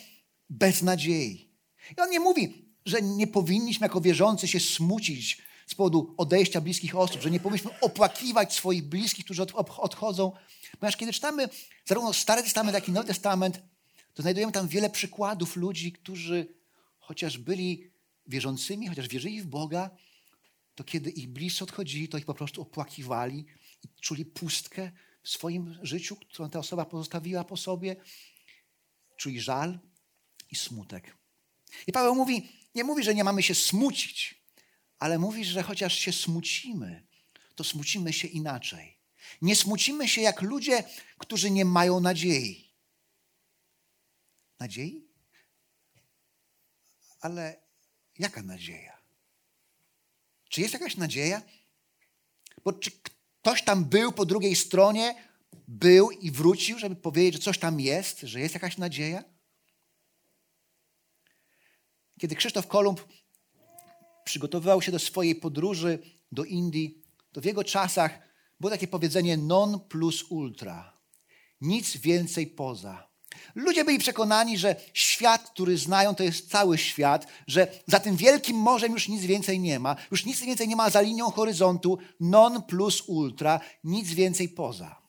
bez 0.51 0.83
nadziei. 0.83 1.49
I 1.99 2.01
on 2.01 2.11
nie 2.11 2.21
mówi, 2.21 2.65
że 2.87 3.03
nie 3.03 3.27
powinniśmy 3.27 3.85
jako 3.85 4.01
wierzący 4.01 4.49
się 4.49 4.61
smucić 4.61 5.43
z 5.67 5.75
powodu 5.75 6.15
odejścia 6.17 6.61
bliskich 6.61 6.97
osób, 6.97 7.23
że 7.23 7.31
nie 7.31 7.41
powinniśmy 7.41 7.71
opłakiwać 7.81 8.55
swoich 8.55 8.83
bliskich, 8.83 9.25
którzy 9.25 9.43
odchodzą. 9.77 10.33
Ponieważ 10.79 10.97
kiedy 10.97 11.13
czytamy 11.13 11.49
zarówno 11.85 12.13
Stary 12.13 12.43
Testament, 12.43 12.75
jak 12.75 12.89
i 12.89 12.93
Nowy 12.93 13.09
Testament, 13.09 13.63
to 14.15 14.23
znajdujemy 14.23 14.53
tam 14.53 14.69
wiele 14.69 14.91
przykładów 14.91 15.57
ludzi, 15.57 15.93
którzy 15.93 16.55
chociaż 16.99 17.39
byli 17.39 17.91
wierzącymi, 18.27 18.89
chociaż 18.89 19.09
wierzyli 19.09 19.43
w 19.43 19.47
Boga, 19.47 19.91
to 20.75 20.85
kiedy 20.85 21.11
ich 21.11 21.29
bliscy 21.29 21.65
odchodzili, 21.65 22.09
to 22.09 22.19
ich 22.19 22.27
po 22.27 22.35
prostu 22.35 22.63
opłakiwali 22.63 23.47
i 23.85 23.89
czuli 24.01 24.25
pustkę 24.25 24.93
w 25.23 25.29
swoim 25.29 25.79
życiu, 25.83 26.17
którą 26.17 26.51
ta 26.51 26.59
osoba 26.59 26.85
pozostawiła 26.85 27.45
po 27.45 27.57
sobie. 27.57 27.97
Czuli 29.17 29.41
żal 29.41 29.79
i 30.51 30.57
smutek. 30.57 31.17
I 31.87 31.93
Paweł 31.93 32.15
mówi, 32.15 32.49
nie 32.75 32.85
mówi, 32.85 33.05
że 33.05 33.15
nie 33.15 33.25
mamy 33.25 33.43
się 33.43 33.55
smucić, 33.55 34.43
ale 34.99 35.19
mówi, 35.19 35.45
że 35.45 35.63
chociaż 35.63 35.99
się 35.99 36.13
smucimy, 36.13 37.07
to 37.55 37.65
smucimy 37.65 38.13
się 38.13 38.29
inaczej. 38.29 39.02
Nie 39.43 39.57
smucimy 39.57 40.09
się 40.09 40.21
jak 40.21 40.43
ludzie, 40.43 40.85
którzy 41.19 41.51
nie 41.51 41.65
mają 41.65 42.01
nadziei. 42.01 42.73
Nadziei? 44.61 45.09
Ale 47.21 47.63
jaka 48.19 48.43
nadzieja? 48.43 49.03
Czy 50.49 50.61
jest 50.61 50.75
jakaś 50.75 50.97
nadzieja? 50.97 51.43
Bo 52.65 52.73
czy 52.73 52.91
ktoś 53.41 53.63
tam 53.63 53.85
był 53.85 54.13
po 54.13 54.27
drugiej 54.27 54.57
stronie, 54.57 55.15
był 55.69 56.11
i 56.11 56.31
wrócił, 56.31 56.79
żeby 56.79 56.97
powiedzieć, 56.97 57.35
że 57.35 57.41
coś 57.41 57.59
tam 57.59 57.81
jest, 57.81 58.21
że 58.21 58.41
jest 58.41 58.55
jakaś 58.55 58.79
nadzieja? 58.79 59.25
Kiedy 62.21 62.37
Krzysztof 62.37 62.67
Kolumb 62.67 63.01
przygotowywał 64.25 64.83
się 64.83 64.93
do 64.93 64.99
swojej 64.99 65.35
podróży 65.35 65.99
do 66.33 66.45
Indii, 66.45 67.03
to 67.33 67.41
w 67.41 67.45
jego 67.45 67.65
czasach 67.65 68.19
było 68.63 68.71
takie 68.71 68.89
powiedzenie 68.89 69.37
non 69.37 69.81
plus 69.81 70.23
ultra. 70.23 70.93
Nic 71.61 71.97
więcej 71.97 72.47
poza. 72.47 73.09
Ludzie 73.55 73.85
byli 73.85 73.99
przekonani, 73.99 74.59
że 74.59 74.77
świat, 74.95 75.51
który 75.51 75.79
znają, 75.79 76.15
to 76.15 76.23
jest 76.23 76.51
cały 76.51 76.79
świat, 76.79 77.27
że 77.47 77.73
za 77.87 78.01
tym 78.01 78.17
wielkim 78.17 78.57
morzem 78.57 78.93
już 78.93 79.09
nic 79.09 79.23
więcej 79.23 79.61
nie 79.61 79.79
ma, 79.79 79.97
już 80.11 80.25
nic 80.25 80.41
więcej 80.41 80.69
nie 80.69 80.77
ma 80.77 80.91
za 80.91 81.01
linią 81.01 81.31
horyzontu, 81.31 81.99
non 82.21 82.63
plus 82.63 83.03
ultra, 83.07 83.61
nic 83.85 84.09
więcej 84.15 84.49
poza. 84.49 85.03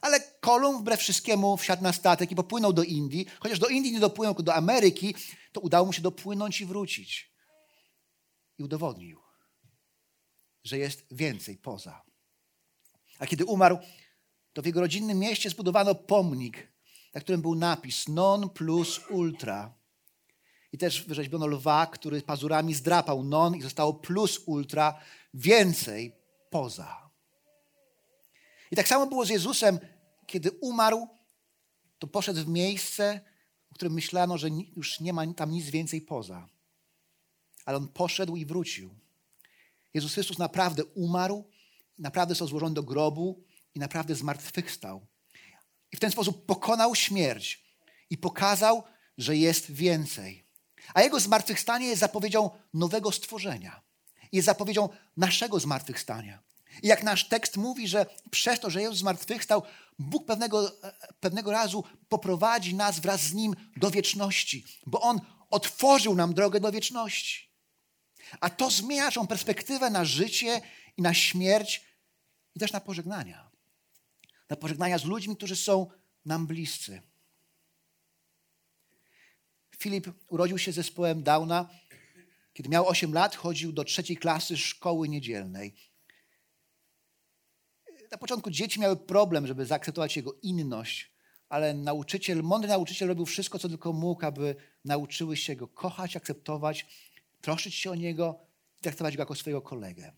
Ale 0.00 0.20
Kolumb 0.20 0.80
wbrew 0.80 1.00
wszystkiemu 1.00 1.56
wsiadł 1.56 1.82
na 1.82 1.92
statek 1.92 2.32
i 2.32 2.36
popłynął 2.36 2.72
do 2.72 2.82
Indii. 2.82 3.26
Chociaż 3.40 3.58
do 3.58 3.68
Indii 3.68 3.92
nie 3.92 4.00
dopłynął, 4.00 4.34
tylko 4.34 4.42
do 4.42 4.54
Ameryki, 4.54 5.14
to 5.52 5.60
udało 5.60 5.86
mu 5.86 5.92
się 5.92 6.02
dopłynąć 6.02 6.60
i 6.60 6.66
wrócić. 6.66 7.32
I 8.58 8.62
udowodnił, 8.62 9.20
że 10.64 10.78
jest 10.78 11.06
więcej 11.10 11.56
poza. 11.56 12.07
A 13.18 13.26
kiedy 13.26 13.44
umarł, 13.44 13.78
to 14.52 14.62
w 14.62 14.66
jego 14.66 14.80
rodzinnym 14.80 15.18
mieście 15.18 15.50
zbudowano 15.50 15.94
pomnik, 15.94 16.72
na 17.14 17.20
którym 17.20 17.42
był 17.42 17.54
napis 17.54 18.08
non 18.08 18.50
plus 18.50 19.00
ultra. 19.10 19.74
I 20.72 20.78
też 20.78 21.04
wyrzeźbiono 21.04 21.46
lwa, 21.46 21.86
który 21.86 22.22
pazurami 22.22 22.74
zdrapał 22.74 23.24
non 23.24 23.56
i 23.56 23.62
zostało 23.62 23.94
plus 23.94 24.38
ultra, 24.46 25.00
więcej 25.34 26.16
poza. 26.50 27.10
I 28.70 28.76
tak 28.76 28.88
samo 28.88 29.06
było 29.06 29.26
z 29.26 29.28
Jezusem, 29.28 29.78
kiedy 30.26 30.50
umarł, 30.50 31.08
to 31.98 32.06
poszedł 32.06 32.40
w 32.40 32.48
miejsce, 32.48 33.20
o 33.70 33.74
którym 33.74 33.92
myślano, 33.92 34.38
że 34.38 34.48
już 34.76 35.00
nie 35.00 35.12
ma 35.12 35.34
tam 35.34 35.50
nic 35.50 35.70
więcej 35.70 36.00
poza. 36.00 36.48
Ale 37.64 37.76
on 37.76 37.88
poszedł 37.88 38.36
i 38.36 38.46
wrócił. 38.46 38.94
Jezus 39.94 40.12
Chrystus 40.12 40.38
naprawdę 40.38 40.84
umarł, 40.84 41.50
naprawdę 41.98 42.34
został 42.34 42.48
złożony 42.48 42.74
do 42.74 42.82
grobu 42.82 43.44
i 43.74 43.78
naprawdę 43.78 44.14
zmartwychwstał. 44.14 45.06
I 45.92 45.96
w 45.96 46.00
ten 46.00 46.10
sposób 46.10 46.46
pokonał 46.46 46.94
śmierć 46.94 47.64
i 48.10 48.18
pokazał, 48.18 48.82
że 49.18 49.36
jest 49.36 49.72
więcej. 49.72 50.44
A 50.94 51.02
jego 51.02 51.20
zmartwychwstanie 51.20 51.86
jest 51.86 52.00
zapowiedzią 52.00 52.50
nowego 52.74 53.12
stworzenia. 53.12 53.80
Jest 54.32 54.46
zapowiedzią 54.46 54.88
naszego 55.16 55.60
zmartwychwstania. 55.60 56.42
I 56.82 56.86
jak 56.86 57.02
nasz 57.02 57.28
tekst 57.28 57.56
mówi, 57.56 57.88
że 57.88 58.06
przez 58.30 58.60
to, 58.60 58.70
że 58.70 58.82
Jezus 58.82 58.98
zmartwychwstał, 58.98 59.62
Bóg 59.98 60.26
pewnego, 60.26 60.72
pewnego 61.20 61.52
razu 61.52 61.84
poprowadzi 62.08 62.74
nas 62.74 63.00
wraz 63.00 63.20
z 63.20 63.34
Nim 63.34 63.54
do 63.76 63.90
wieczności, 63.90 64.64
bo 64.86 65.00
On 65.00 65.20
otworzył 65.50 66.14
nam 66.14 66.34
drogę 66.34 66.60
do 66.60 66.72
wieczności. 66.72 67.48
A 68.40 68.50
to 68.50 68.70
zmienia 68.70 69.04
naszą 69.04 69.26
perspektywę 69.26 69.90
na 69.90 70.04
życie 70.04 70.60
i 70.96 71.02
na 71.02 71.14
śmierć 71.14 71.87
i 72.58 72.60
też 72.60 72.72
na 72.72 72.80
pożegnania. 72.80 73.50
Na 74.48 74.56
pożegnania 74.56 74.98
z 74.98 75.04
ludźmi, 75.04 75.36
którzy 75.36 75.56
są 75.56 75.86
nam 76.24 76.46
bliscy. 76.46 77.02
Filip 79.76 80.06
urodził 80.28 80.58
się 80.58 80.72
z 80.72 80.74
zespołem 80.74 81.22
Downa. 81.22 81.68
Kiedy 82.52 82.68
miał 82.68 82.88
8 82.88 83.12
lat, 83.12 83.36
chodził 83.36 83.72
do 83.72 83.84
trzeciej 83.84 84.16
klasy 84.16 84.56
szkoły 84.56 85.08
niedzielnej. 85.08 85.74
Na 88.10 88.18
początku 88.18 88.50
dzieci 88.50 88.80
miały 88.80 88.96
problem, 88.96 89.46
żeby 89.46 89.66
zaakceptować 89.66 90.16
jego 90.16 90.32
inność, 90.42 91.12
ale 91.48 91.74
nauczyciel, 91.74 92.42
mądry 92.42 92.68
nauczyciel 92.68 93.08
robił 93.08 93.26
wszystko, 93.26 93.58
co 93.58 93.68
tylko 93.68 93.92
mógł, 93.92 94.26
aby 94.26 94.56
nauczyły 94.84 95.36
się 95.36 95.56
go 95.56 95.68
kochać, 95.68 96.16
akceptować, 96.16 96.86
troszczyć 97.40 97.74
się 97.74 97.90
o 97.90 97.94
niego 97.94 98.40
i 98.78 98.82
traktować 98.82 99.16
go 99.16 99.22
jako 99.22 99.34
swojego 99.34 99.62
kolegę. 99.62 100.12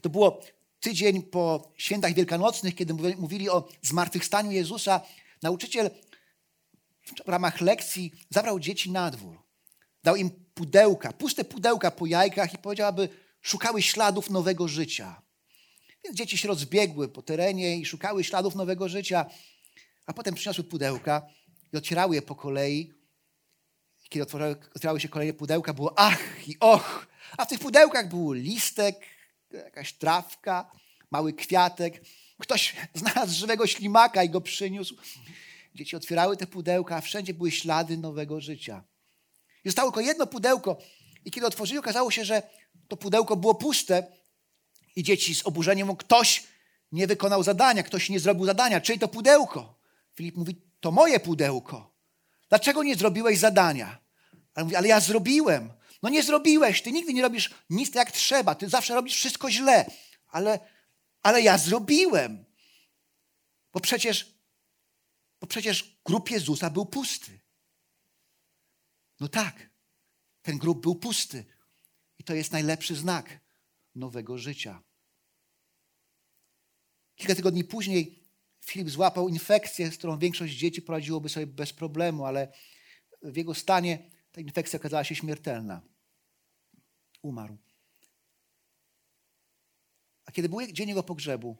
To 0.00 0.10
było 0.10 0.40
tydzień 0.86 1.22
po 1.22 1.72
świętach 1.76 2.14
wielkanocnych, 2.14 2.74
kiedy 2.74 2.94
mówili 2.94 3.50
o 3.50 3.68
zmartwychwstaniu 3.82 4.50
Jezusa. 4.50 5.00
Nauczyciel 5.42 5.90
w 7.26 7.28
ramach 7.28 7.60
lekcji 7.60 8.12
zabrał 8.30 8.60
dzieci 8.60 8.90
na 8.90 9.10
dwór. 9.10 9.42
Dał 10.04 10.16
im 10.16 10.30
pudełka, 10.54 11.12
puste 11.12 11.44
pudełka 11.44 11.90
po 11.90 12.06
jajkach 12.06 12.54
i 12.54 12.58
powiedział, 12.58 12.88
aby 12.88 13.08
szukały 13.42 13.82
śladów 13.82 14.30
nowego 14.30 14.68
życia. 14.68 15.22
Więc 16.04 16.16
dzieci 16.16 16.38
się 16.38 16.48
rozbiegły 16.48 17.08
po 17.08 17.22
terenie 17.22 17.76
i 17.76 17.86
szukały 17.86 18.24
śladów 18.24 18.54
nowego 18.54 18.88
życia, 18.88 19.26
a 20.06 20.12
potem 20.12 20.34
przyniosły 20.34 20.64
pudełka 20.64 21.22
i 21.72 21.76
otwierały 21.76 22.14
je 22.14 22.22
po 22.22 22.34
kolei. 22.34 22.92
Kiedy 24.08 24.26
otwierały 24.74 25.00
się 25.00 25.08
kolejne 25.08 25.34
pudełka, 25.34 25.74
było 25.74 25.98
ach 25.98 26.48
i 26.48 26.56
och, 26.60 27.06
a 27.38 27.44
w 27.44 27.48
tych 27.48 27.58
pudełkach 27.58 28.08
był 28.08 28.32
listek, 28.32 29.15
jakaś 29.58 29.92
trawka, 29.92 30.70
mały 31.10 31.32
kwiatek. 31.32 32.02
Ktoś 32.38 32.76
znalazł 32.94 33.34
żywego 33.34 33.66
ślimaka 33.66 34.24
i 34.24 34.30
go 34.30 34.40
przyniósł. 34.40 34.96
Dzieci 35.74 35.96
otwierały 35.96 36.36
te 36.36 36.46
pudełka, 36.46 36.96
a 36.96 37.00
wszędzie 37.00 37.34
były 37.34 37.50
ślady 37.50 37.98
nowego 37.98 38.40
życia. 38.40 38.84
I 39.64 39.68
zostało 39.68 39.90
tylko 39.90 40.00
jedno 40.00 40.26
pudełko. 40.26 40.78
I 41.24 41.30
kiedy 41.30 41.46
otworzyli, 41.46 41.78
okazało 41.78 42.10
się, 42.10 42.24
że 42.24 42.42
to 42.88 42.96
pudełko 42.96 43.36
było 43.36 43.54
puste. 43.54 44.06
I 44.96 45.02
dzieci 45.02 45.34
z 45.34 45.46
oburzeniem, 45.46 45.96
ktoś 45.96 46.44
nie 46.92 47.06
wykonał 47.06 47.42
zadania, 47.42 47.82
ktoś 47.82 48.08
nie 48.08 48.20
zrobił 48.20 48.46
zadania. 48.46 48.80
Czyj 48.80 48.98
to 48.98 49.08
pudełko? 49.08 49.78
Filip 50.14 50.36
mówi, 50.36 50.62
to 50.80 50.90
moje 50.90 51.20
pudełko. 51.20 51.92
Dlaczego 52.48 52.82
nie 52.82 52.96
zrobiłeś 52.96 53.38
zadania? 53.38 53.98
Ale 54.54 54.64
mówi, 54.64 54.76
ale 54.76 54.88
ja 54.88 55.00
zrobiłem. 55.00 55.72
No 56.06 56.10
nie 56.10 56.22
zrobiłeś, 56.22 56.82
ty 56.82 56.92
nigdy 56.92 57.14
nie 57.14 57.22
robisz 57.22 57.50
nic 57.70 57.94
jak 57.94 58.12
trzeba, 58.12 58.54
ty 58.54 58.68
zawsze 58.68 58.94
robisz 58.94 59.14
wszystko 59.14 59.50
źle. 59.50 59.90
Ale, 60.26 60.60
ale 61.22 61.42
ja 61.42 61.58
zrobiłem. 61.58 62.44
Bo 63.72 63.80
przecież 63.80 64.34
bo 65.40 65.46
przecież 65.46 66.00
grób 66.04 66.30
Jezusa 66.30 66.70
był 66.70 66.86
pusty. 66.86 67.40
No 69.20 69.28
tak, 69.28 69.70
ten 70.42 70.58
grób 70.58 70.82
był 70.82 70.94
pusty. 70.94 71.44
I 72.18 72.24
to 72.24 72.34
jest 72.34 72.52
najlepszy 72.52 72.94
znak 72.94 73.40
nowego 73.94 74.38
życia. 74.38 74.82
Kilka 77.16 77.34
tygodni 77.34 77.64
później 77.64 78.28
Filip 78.60 78.90
złapał 78.90 79.28
infekcję, 79.28 79.92
z 79.92 79.96
którą 79.96 80.18
większość 80.18 80.54
dzieci 80.54 80.82
poradziłoby 80.82 81.28
sobie 81.28 81.46
bez 81.46 81.72
problemu, 81.72 82.24
ale 82.24 82.52
w 83.22 83.36
jego 83.36 83.54
stanie 83.54 84.10
ta 84.32 84.40
infekcja 84.40 84.78
okazała 84.78 85.04
się 85.04 85.14
śmiertelna. 85.14 85.95
Umarł. 87.26 87.58
A 90.24 90.32
kiedy 90.32 90.48
był 90.48 90.66
dzień 90.72 90.88
jego 90.88 91.02
pogrzebu, 91.02 91.56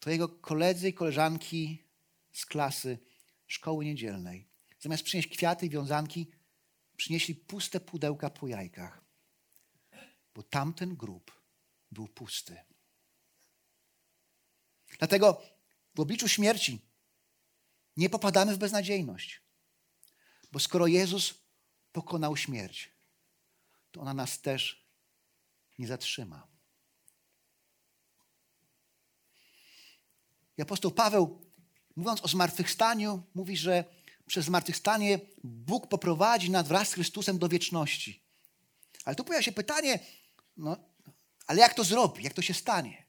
to 0.00 0.10
jego 0.10 0.28
koledzy 0.28 0.88
i 0.88 0.94
koleżanki 0.94 1.84
z 2.32 2.46
klasy 2.46 2.98
szkoły 3.46 3.84
niedzielnej. 3.84 4.48
Zamiast 4.80 5.02
przynieść 5.02 5.28
kwiaty 5.28 5.66
i 5.66 5.70
wiązanki, 5.70 6.30
przynieśli 6.96 7.34
puste 7.34 7.80
pudełka 7.80 8.30
po 8.30 8.48
jajkach, 8.48 9.04
bo 10.34 10.42
tamten 10.42 10.96
grób 10.96 11.42
był 11.92 12.08
pusty. 12.08 12.56
Dlatego 14.98 15.42
w 15.94 16.00
obliczu 16.00 16.28
śmierci 16.28 16.80
nie 17.96 18.10
popadamy 18.10 18.54
w 18.54 18.58
beznadziejność, 18.58 19.42
bo 20.52 20.58
skoro 20.58 20.86
Jezus 20.86 21.34
pokonał 21.92 22.36
śmierć, 22.36 22.91
to 23.92 24.00
ona 24.00 24.14
nas 24.14 24.40
też 24.40 24.86
nie 25.78 25.86
zatrzyma. 25.86 26.46
I 30.58 30.62
apostoł 30.62 30.90
Paweł 30.90 31.40
mówiąc 31.96 32.20
o 32.22 32.28
zmartwychwstaniu, 32.28 33.22
mówi, 33.34 33.56
że 33.56 33.84
przez 34.26 34.44
zmartwychwstanie 34.44 35.20
Bóg 35.44 35.86
poprowadzi 35.86 36.50
nas 36.50 36.68
wraz 36.68 36.88
z 36.88 36.94
Chrystusem 36.94 37.38
do 37.38 37.48
wieczności. 37.48 38.22
Ale 39.04 39.16
tu 39.16 39.24
pojawia 39.24 39.42
się 39.42 39.52
pytanie, 39.52 39.98
no, 40.56 40.76
ale 41.46 41.60
jak 41.60 41.74
to 41.74 41.84
zrobi, 41.84 42.24
jak 42.24 42.32
to 42.32 42.42
się 42.42 42.54
stanie? 42.54 43.06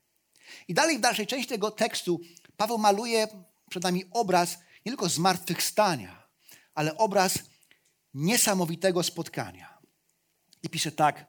I 0.68 0.74
dalej 0.74 0.98
w 0.98 1.02
dalszej 1.02 1.28
części 1.28 1.50
tego 1.50 1.72
tekstu 1.72 2.20
Paweł 2.58 2.78
maluje 2.78 3.28
przed 3.70 3.84
nami 3.84 4.04
obraz 4.12 4.58
nie 4.86 4.92
tylko 4.92 5.10
zmartwychwstania, 5.10 6.28
ale 6.76 6.98
obraz 6.98 7.40
niesamowitego 8.14 9.04
spotkania. 9.04 9.73
I 10.64 10.70
pisze 10.70 10.92
tak, 10.92 11.26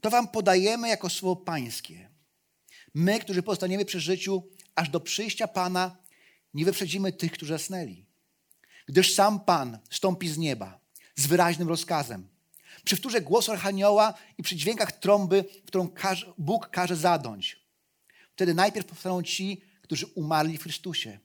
to 0.00 0.10
wam 0.10 0.28
podajemy 0.28 0.88
jako 0.88 1.10
słowo 1.10 1.36
pańskie. 1.36 2.10
My, 2.94 3.20
którzy 3.20 3.42
pozostaniemy 3.42 3.84
przy 3.84 4.00
życiu 4.00 4.42
aż 4.74 4.88
do 4.88 5.00
przyjścia 5.00 5.48
Pana, 5.48 5.96
nie 6.54 6.64
wyprzedzimy 6.64 7.12
tych, 7.12 7.32
którzy 7.32 7.52
zasnęli. 7.52 8.06
Gdyż 8.86 9.14
sam 9.14 9.40
Pan 9.40 9.78
stąpi 9.90 10.28
z 10.28 10.38
nieba 10.38 10.82
z 11.16 11.26
wyraźnym 11.26 11.68
rozkazem. 11.68 12.28
Przy 12.84 12.96
wtórze 12.96 13.20
głosu 13.20 13.52
archanioła 13.52 14.14
i 14.38 14.42
przy 14.42 14.56
dźwiękach 14.56 14.92
trąby, 14.92 15.44
którą 15.66 15.90
Bóg 16.38 16.70
każe 16.70 16.96
zadąć. 16.96 17.62
Wtedy 18.32 18.54
najpierw 18.54 18.86
powstaną 18.86 19.22
ci, 19.22 19.62
którzy 19.82 20.06
umarli 20.06 20.58
w 20.58 20.62
Chrystusie. 20.62 21.18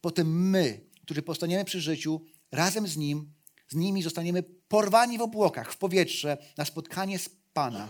Potem 0.00 0.50
my, 0.50 0.80
którzy 1.02 1.22
postaniemy 1.22 1.64
przy 1.64 1.80
życiu, 1.80 2.24
razem 2.50 2.88
z 2.88 2.96
Nim, 2.96 3.32
z 3.68 3.74
nimi 3.74 4.02
zostaniemy 4.02 4.42
porwani 4.72 5.18
w 5.18 5.22
obłokach, 5.22 5.72
w 5.72 5.76
powietrze, 5.76 6.38
na 6.56 6.64
spotkanie 6.64 7.18
z 7.18 7.28
Pana. 7.28 7.88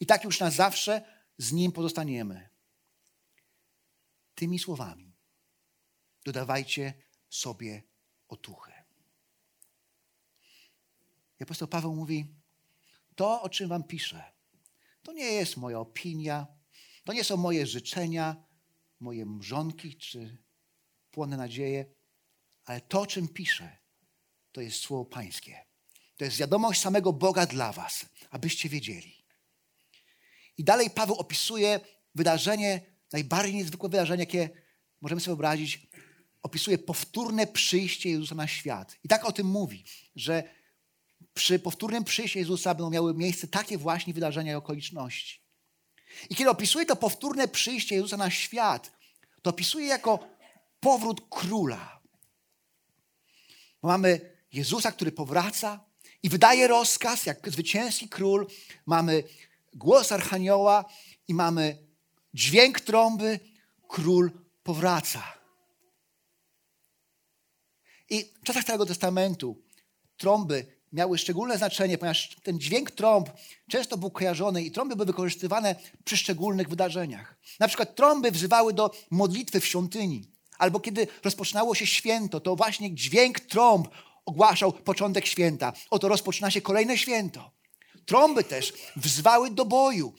I 0.00 0.06
tak 0.06 0.24
już 0.24 0.40
na 0.40 0.50
zawsze 0.50 1.02
z 1.38 1.52
Nim 1.52 1.72
pozostaniemy. 1.72 2.48
Tymi 4.34 4.58
słowami 4.58 5.12
dodawajcie 6.24 6.94
sobie 7.30 7.82
otuchy. 8.28 8.72
I 11.40 11.42
apostoł 11.42 11.68
Paweł 11.68 11.94
mówi, 11.94 12.26
to, 13.14 13.42
o 13.42 13.48
czym 13.48 13.68
wam 13.68 13.84
piszę, 13.84 14.32
to 15.02 15.12
nie 15.12 15.32
jest 15.32 15.56
moja 15.56 15.80
opinia, 15.80 16.46
to 17.04 17.12
nie 17.12 17.24
są 17.24 17.36
moje 17.36 17.66
życzenia, 17.66 18.44
moje 19.00 19.26
mrzonki, 19.26 19.96
czy 19.96 20.38
płonne 21.10 21.36
nadzieje, 21.36 21.84
ale 22.64 22.80
to, 22.80 23.06
czym 23.06 23.28
piszę, 23.28 23.78
to 24.52 24.60
jest 24.60 24.80
słowo 24.80 25.04
Pańskie. 25.04 25.63
To 26.16 26.24
jest 26.24 26.36
wiadomość 26.36 26.80
samego 26.80 27.12
Boga 27.12 27.46
dla 27.46 27.72
Was, 27.72 28.06
abyście 28.30 28.68
wiedzieli. 28.68 29.24
I 30.58 30.64
dalej 30.64 30.90
Paweł 30.90 31.16
opisuje 31.16 31.80
wydarzenie, 32.14 32.80
najbardziej 33.12 33.54
niezwykłe 33.54 33.88
wydarzenie, 33.88 34.22
jakie 34.22 34.50
możemy 35.00 35.20
sobie 35.20 35.32
wyobrazić. 35.32 35.86
Opisuje 36.42 36.78
powtórne 36.78 37.46
przyjście 37.46 38.10
Jezusa 38.10 38.34
na 38.34 38.46
świat. 38.46 38.98
I 39.04 39.08
tak 39.08 39.24
o 39.24 39.32
tym 39.32 39.46
mówi, 39.46 39.84
że 40.16 40.42
przy 41.34 41.58
powtórnym 41.58 42.04
przyjściu 42.04 42.38
Jezusa 42.38 42.74
będą 42.74 42.90
miały 42.90 43.14
miejsce 43.14 43.46
takie 43.46 43.78
właśnie 43.78 44.14
wydarzenia 44.14 44.52
i 44.52 44.54
okoliczności. 44.54 45.40
I 46.30 46.34
kiedy 46.34 46.50
opisuje 46.50 46.86
to 46.86 46.96
powtórne 46.96 47.48
przyjście 47.48 47.94
Jezusa 47.94 48.16
na 48.16 48.30
świat, 48.30 48.92
to 49.42 49.50
opisuje 49.50 49.86
jako 49.86 50.28
powrót 50.80 51.20
króla. 51.30 52.00
Bo 53.82 53.88
mamy 53.88 54.36
Jezusa, 54.52 54.92
który 54.92 55.12
powraca 55.12 55.84
i 56.24 56.28
wydaje 56.28 56.68
rozkaz, 56.68 57.26
jak 57.26 57.50
zwycięski 57.50 58.08
król. 58.08 58.46
Mamy 58.86 59.24
głos 59.74 60.12
Archanioła 60.12 60.84
i 61.28 61.34
mamy 61.34 61.78
dźwięk 62.34 62.80
trąby. 62.80 63.40
Król 63.88 64.30
powraca. 64.62 65.22
I 68.10 68.32
w 68.42 68.44
czasach 68.44 68.62
Starego 68.62 68.86
Testamentu 68.86 69.62
trąby 70.16 70.66
miały 70.92 71.18
szczególne 71.18 71.58
znaczenie, 71.58 71.98
ponieważ 71.98 72.36
ten 72.42 72.60
dźwięk 72.60 72.90
trąb 72.90 73.30
często 73.70 73.96
był 73.96 74.10
kojarzony 74.10 74.62
i 74.62 74.70
trąby 74.70 74.96
były 74.96 75.06
wykorzystywane 75.06 75.76
przy 76.04 76.16
szczególnych 76.16 76.68
wydarzeniach. 76.68 77.36
Na 77.60 77.68
przykład 77.68 77.96
trąby 77.96 78.30
wzywały 78.30 78.72
do 78.72 78.90
modlitwy 79.10 79.60
w 79.60 79.66
świątyni, 79.66 80.30
albo 80.58 80.80
kiedy 80.80 81.06
rozpoczynało 81.24 81.74
się 81.74 81.86
święto, 81.86 82.40
to 82.40 82.56
właśnie 82.56 82.94
dźwięk 82.94 83.40
trąb 83.40 83.88
ogłaszał 84.26 84.72
początek 84.72 85.26
święta. 85.26 85.72
Oto 85.90 86.08
rozpoczyna 86.08 86.50
się 86.50 86.60
kolejne 86.60 86.98
święto. 86.98 87.50
Trąby 88.06 88.44
też 88.44 88.72
wzwały 88.96 89.50
do 89.50 89.64
boju. 89.64 90.14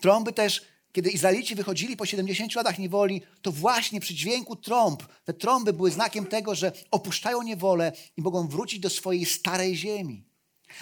Trąby 0.00 0.32
też, 0.32 0.62
kiedy 0.92 1.10
Izraelici 1.10 1.54
wychodzili 1.54 1.96
po 1.96 2.06
70 2.06 2.54
latach 2.54 2.78
niewoli, 2.78 3.22
to 3.42 3.52
właśnie 3.52 4.00
przy 4.00 4.14
dźwięku 4.14 4.56
trąb, 4.56 5.02
te 5.24 5.34
trąby 5.34 5.72
były 5.72 5.90
znakiem 5.90 6.26
tego, 6.26 6.54
że 6.54 6.72
opuszczają 6.90 7.42
niewolę 7.42 7.92
i 8.16 8.22
mogą 8.22 8.48
wrócić 8.48 8.80
do 8.80 8.90
swojej 8.90 9.24
starej 9.24 9.76
ziemi. 9.76 10.29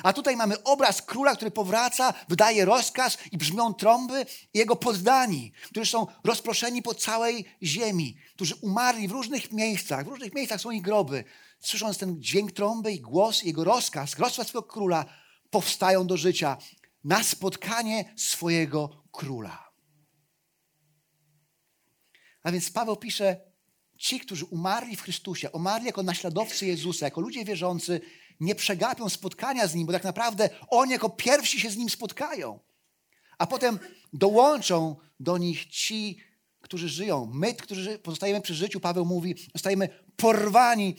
A 0.02 0.12
tutaj 0.12 0.36
mamy 0.36 0.62
obraz 0.62 1.02
króla, 1.02 1.36
który 1.36 1.50
powraca, 1.50 2.14
wydaje 2.28 2.64
rozkaz 2.64 3.18
i 3.32 3.38
brzmią 3.38 3.74
trąby 3.74 4.26
i 4.54 4.58
jego 4.58 4.76
poddani, 4.76 5.52
którzy 5.64 5.90
są 5.90 6.06
rozproszeni 6.24 6.82
po 6.82 6.94
całej 6.94 7.44
ziemi, 7.62 8.16
którzy 8.34 8.54
umarli 8.54 9.08
w 9.08 9.12
różnych 9.12 9.52
miejscach, 9.52 10.04
w 10.04 10.08
różnych 10.08 10.34
miejscach 10.34 10.60
są 10.60 10.70
ich 10.70 10.82
groby. 10.82 11.24
Słysząc 11.60 11.98
ten 11.98 12.22
dźwięk 12.22 12.52
trąby 12.52 12.92
i 12.92 13.00
głos, 13.00 13.42
jego 13.42 13.64
rozkaz, 13.64 14.18
rozkaz 14.18 14.48
swojego 14.48 14.68
króla, 14.68 15.04
powstają 15.50 16.06
do 16.06 16.16
życia 16.16 16.56
na 17.04 17.22
spotkanie 17.22 18.12
swojego 18.16 19.04
króla. 19.12 19.68
A 22.42 22.52
więc 22.52 22.70
Paweł 22.70 22.96
pisze, 22.96 23.40
ci, 23.98 24.20
którzy 24.20 24.44
umarli 24.44 24.96
w 24.96 25.02
Chrystusie, 25.02 25.50
umarli 25.50 25.86
jako 25.86 26.02
naśladowcy 26.02 26.66
Jezusa, 26.66 27.06
jako 27.06 27.20
ludzie 27.20 27.44
wierzący, 27.44 28.00
nie 28.40 28.54
przegapią 28.54 29.08
spotkania 29.08 29.66
z 29.66 29.74
Nim, 29.74 29.86
bo 29.86 29.92
tak 29.92 30.04
naprawdę 30.04 30.50
oni 30.68 30.92
jako 30.92 31.10
pierwsi 31.10 31.60
się 31.60 31.70
z 31.70 31.76
Nim 31.76 31.90
spotkają. 31.90 32.58
A 33.38 33.46
potem 33.46 33.78
dołączą 34.12 34.96
do 35.20 35.38
nich 35.38 35.66
ci, 35.66 36.20
którzy 36.60 36.88
żyją. 36.88 37.30
My, 37.34 37.54
którzy 37.54 37.98
pozostajemy 37.98 38.40
przy 38.40 38.54
życiu, 38.54 38.80
Paweł 38.80 39.04
mówi, 39.04 39.34
zostajemy 39.52 39.88
porwani 40.16 40.96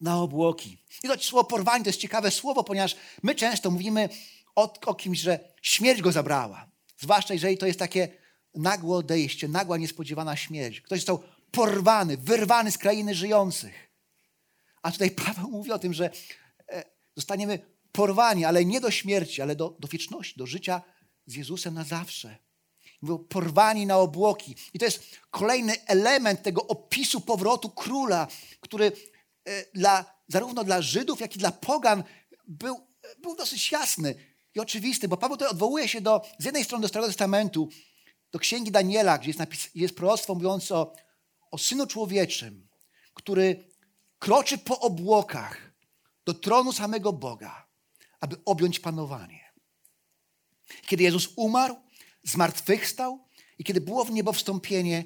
na 0.00 0.20
obłoki. 0.20 0.78
I 1.02 1.08
to 1.08 1.18
słowo 1.18 1.44
porwani 1.44 1.84
to 1.84 1.88
jest 1.88 2.00
ciekawe 2.00 2.30
słowo, 2.30 2.64
ponieważ 2.64 2.96
my 3.22 3.34
często 3.34 3.70
mówimy 3.70 4.08
o, 4.54 4.72
o 4.86 4.94
kimś, 4.94 5.18
że 5.18 5.38
śmierć 5.62 6.02
go 6.02 6.12
zabrała. 6.12 6.66
Zwłaszcza 6.98 7.34
jeżeli 7.34 7.58
to 7.58 7.66
jest 7.66 7.78
takie 7.78 8.08
nagłe 8.54 8.96
odejście, 8.96 9.48
nagła, 9.48 9.76
niespodziewana 9.76 10.36
śmierć. 10.36 10.80
Ktoś 10.80 10.98
został 10.98 11.22
porwany, 11.50 12.16
wyrwany 12.16 12.70
z 12.70 12.78
krainy 12.78 13.14
żyjących. 13.14 13.90
A 14.82 14.92
tutaj 14.92 15.10
Paweł 15.24 15.50
mówi 15.50 15.72
o 15.72 15.78
tym, 15.78 15.94
że 15.94 16.10
zostaniemy 17.18 17.58
porwani, 17.92 18.44
ale 18.44 18.64
nie 18.64 18.80
do 18.80 18.90
śmierci, 18.90 19.42
ale 19.42 19.56
do, 19.56 19.76
do 19.78 19.88
wieczności, 19.88 20.38
do 20.38 20.46
życia 20.46 20.82
z 21.26 21.34
Jezusem 21.34 21.74
na 21.74 21.84
zawsze. 21.84 22.38
Mówią 23.02 23.18
porwani 23.18 23.86
na 23.86 23.98
obłoki. 23.98 24.56
I 24.74 24.78
to 24.78 24.84
jest 24.84 25.02
kolejny 25.30 25.86
element 25.86 26.42
tego 26.42 26.66
opisu 26.66 27.20
powrotu 27.20 27.70
króla, 27.70 28.28
który 28.60 28.92
e, 29.44 29.64
dla, 29.74 30.04
zarówno 30.28 30.64
dla 30.64 30.82
Żydów, 30.82 31.20
jak 31.20 31.36
i 31.36 31.38
dla 31.38 31.52
pogan 31.52 32.04
był, 32.46 32.86
był 33.18 33.36
dosyć 33.36 33.72
jasny 33.72 34.14
i 34.54 34.60
oczywisty, 34.60 35.08
bo 35.08 35.16
Paweł 35.16 35.36
tutaj 35.36 35.50
odwołuje 35.50 35.88
się 35.88 36.00
do, 36.00 36.22
z 36.38 36.44
jednej 36.44 36.64
strony 36.64 36.82
do 36.82 36.88
Starego 36.88 37.08
Testamentu, 37.08 37.68
do 38.32 38.38
Księgi 38.38 38.70
Daniela, 38.70 39.18
gdzie 39.18 39.28
jest, 39.28 39.38
napis, 39.38 39.70
jest 39.74 39.96
proroctwo 39.96 40.34
mówiące 40.34 40.76
o, 40.76 40.92
o 41.50 41.58
Synu 41.58 41.86
Człowieczym, 41.86 42.68
który 43.14 43.64
kroczy 44.18 44.58
po 44.58 44.80
obłokach, 44.80 45.67
do 46.28 46.34
tronu 46.34 46.72
samego 46.72 47.12
Boga, 47.12 47.68
aby 48.20 48.36
objąć 48.44 48.80
panowanie. 48.80 49.52
Kiedy 50.86 51.02
Jezus 51.02 51.28
umarł, 51.36 51.76
zmartwychwstał 52.22 53.28
i 53.58 53.64
kiedy 53.64 53.80
było 53.80 54.04
w 54.04 54.10
niebo 54.10 54.32
wstąpienie, 54.32 55.04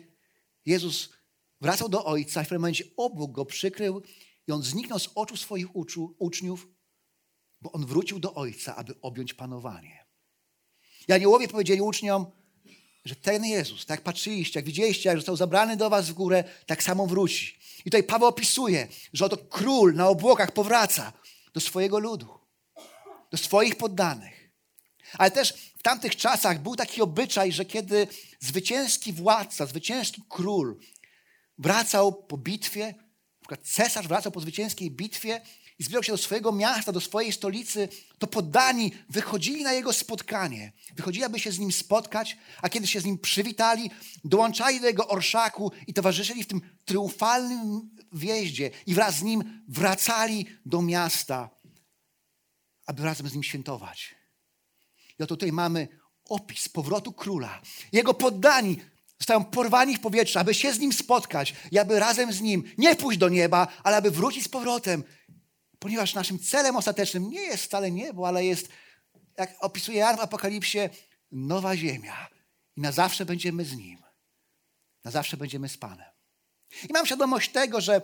Jezus 0.66 1.12
wracał 1.60 1.88
do 1.88 2.04
Ojca 2.04 2.42
i 2.42 2.44
w 2.44 2.48
pewnym 2.48 2.60
momencie 2.60 2.84
obłok 2.96 3.32
go 3.32 3.44
przykrył 3.44 4.02
i 4.48 4.52
on 4.52 4.62
zniknął 4.62 4.98
z 4.98 5.08
oczu 5.14 5.36
swoich 5.36 5.76
uczu, 5.76 6.16
uczniów, 6.18 6.68
bo 7.60 7.72
on 7.72 7.86
wrócił 7.86 8.18
do 8.18 8.34
Ojca, 8.34 8.76
aby 8.76 9.00
objąć 9.00 9.34
panowanie. 9.34 10.06
I 11.08 11.12
aniołowie 11.12 11.48
powiedzieli 11.48 11.80
uczniom, 11.80 12.26
że 13.04 13.16
ten 13.16 13.44
Jezus, 13.44 13.86
tak 13.86 13.98
jak 13.98 14.04
patrzyliście, 14.04 14.58
jak 14.58 14.66
widzieliście, 14.66 15.08
jak 15.08 15.18
został 15.18 15.36
zabrany 15.36 15.76
do 15.76 15.90
was 15.90 16.10
w 16.10 16.12
górę, 16.12 16.44
tak 16.66 16.82
samo 16.82 17.06
wróci. 17.06 17.58
I 17.80 17.84
tutaj 17.84 18.02
Paweł 18.02 18.28
opisuje, 18.28 18.88
że 19.12 19.24
oto 19.24 19.36
król 19.36 19.94
na 19.94 20.08
obłokach 20.08 20.52
powraca 20.52 21.12
do 21.54 21.60
swojego 21.60 21.98
ludu, 21.98 22.38
do 23.30 23.38
swoich 23.38 23.76
poddanych. 23.76 24.50
Ale 25.18 25.30
też 25.30 25.52
w 25.78 25.82
tamtych 25.82 26.16
czasach 26.16 26.62
był 26.62 26.76
taki 26.76 27.02
obyczaj, 27.02 27.52
że 27.52 27.64
kiedy 27.64 28.06
zwycięski 28.40 29.12
władca, 29.12 29.66
zwycięski 29.66 30.22
król 30.28 30.78
wracał 31.58 32.12
po 32.12 32.36
bitwie, 32.36 32.86
na 32.86 33.40
przykład 33.40 33.60
cesarz 33.68 34.08
wracał 34.08 34.32
po 34.32 34.40
zwycięskiej 34.40 34.90
bitwie 34.90 35.40
i 35.78 35.84
zbierał 35.84 36.02
się 36.02 36.12
do 36.12 36.18
swojego 36.18 36.52
miasta, 36.52 36.92
do 36.92 37.00
swojej 37.00 37.32
stolicy, 37.32 37.88
to 38.18 38.26
poddani 38.26 38.92
wychodzili 39.08 39.62
na 39.62 39.72
jego 39.72 39.92
spotkanie. 39.92 40.72
Wychodzili, 40.96 41.24
aby 41.24 41.40
się 41.40 41.52
z 41.52 41.58
nim 41.58 41.72
spotkać, 41.72 42.36
a 42.62 42.68
kiedy 42.68 42.86
się 42.86 43.00
z 43.00 43.04
nim 43.04 43.18
przywitali, 43.18 43.90
dołączali 44.24 44.80
do 44.80 44.86
jego 44.86 45.08
orszaku 45.08 45.72
i 45.86 45.94
towarzyszyli 45.94 46.44
w 46.44 46.46
tym 46.46 46.60
triumfalnym 46.84 47.90
wjeździe 48.12 48.70
i 48.86 48.94
wraz 48.94 49.16
z 49.16 49.22
nim 49.22 49.64
wracali 49.68 50.46
do 50.66 50.82
miasta, 50.82 51.50
aby 52.86 53.02
razem 53.02 53.28
z 53.28 53.32
nim 53.32 53.42
świętować. 53.42 54.14
I 55.18 55.22
oto 55.22 55.36
tutaj 55.36 55.52
mamy 55.52 55.88
opis 56.24 56.68
powrotu 56.68 57.12
króla. 57.12 57.60
Jego 57.92 58.14
poddani 58.14 58.76
zostają 59.18 59.44
porwani 59.44 59.96
w 59.96 60.00
powietrze, 60.00 60.40
aby 60.40 60.54
się 60.54 60.72
z 60.72 60.78
nim 60.78 60.92
spotkać 60.92 61.54
i 61.70 61.78
aby 61.78 61.98
razem 61.98 62.32
z 62.32 62.40
nim 62.40 62.64
nie 62.78 62.96
pójść 62.96 63.18
do 63.18 63.28
nieba, 63.28 63.68
ale 63.82 63.96
aby 63.96 64.10
wrócić 64.10 64.44
z 64.44 64.48
powrotem. 64.48 65.04
Ponieważ 65.82 66.14
naszym 66.14 66.38
celem 66.38 66.76
ostatecznym 66.76 67.30
nie 67.30 67.40
jest 67.40 67.64
wcale 67.64 67.90
niebo, 67.90 68.28
ale 68.28 68.44
jest, 68.44 68.68
jak 69.38 69.54
opisuje 69.60 69.98
Jan 69.98 70.16
w 70.16 70.20
Apokalipsie, 70.20 70.78
nowa 71.32 71.76
ziemia. 71.76 72.28
I 72.76 72.80
na 72.80 72.92
zawsze 72.92 73.24
będziemy 73.26 73.64
z 73.64 73.76
nim. 73.76 73.98
Na 75.04 75.10
zawsze 75.10 75.36
będziemy 75.36 75.68
z 75.68 75.76
Panem. 75.76 76.06
I 76.88 76.92
mam 76.92 77.06
świadomość 77.06 77.52
tego, 77.52 77.80
że 77.80 78.00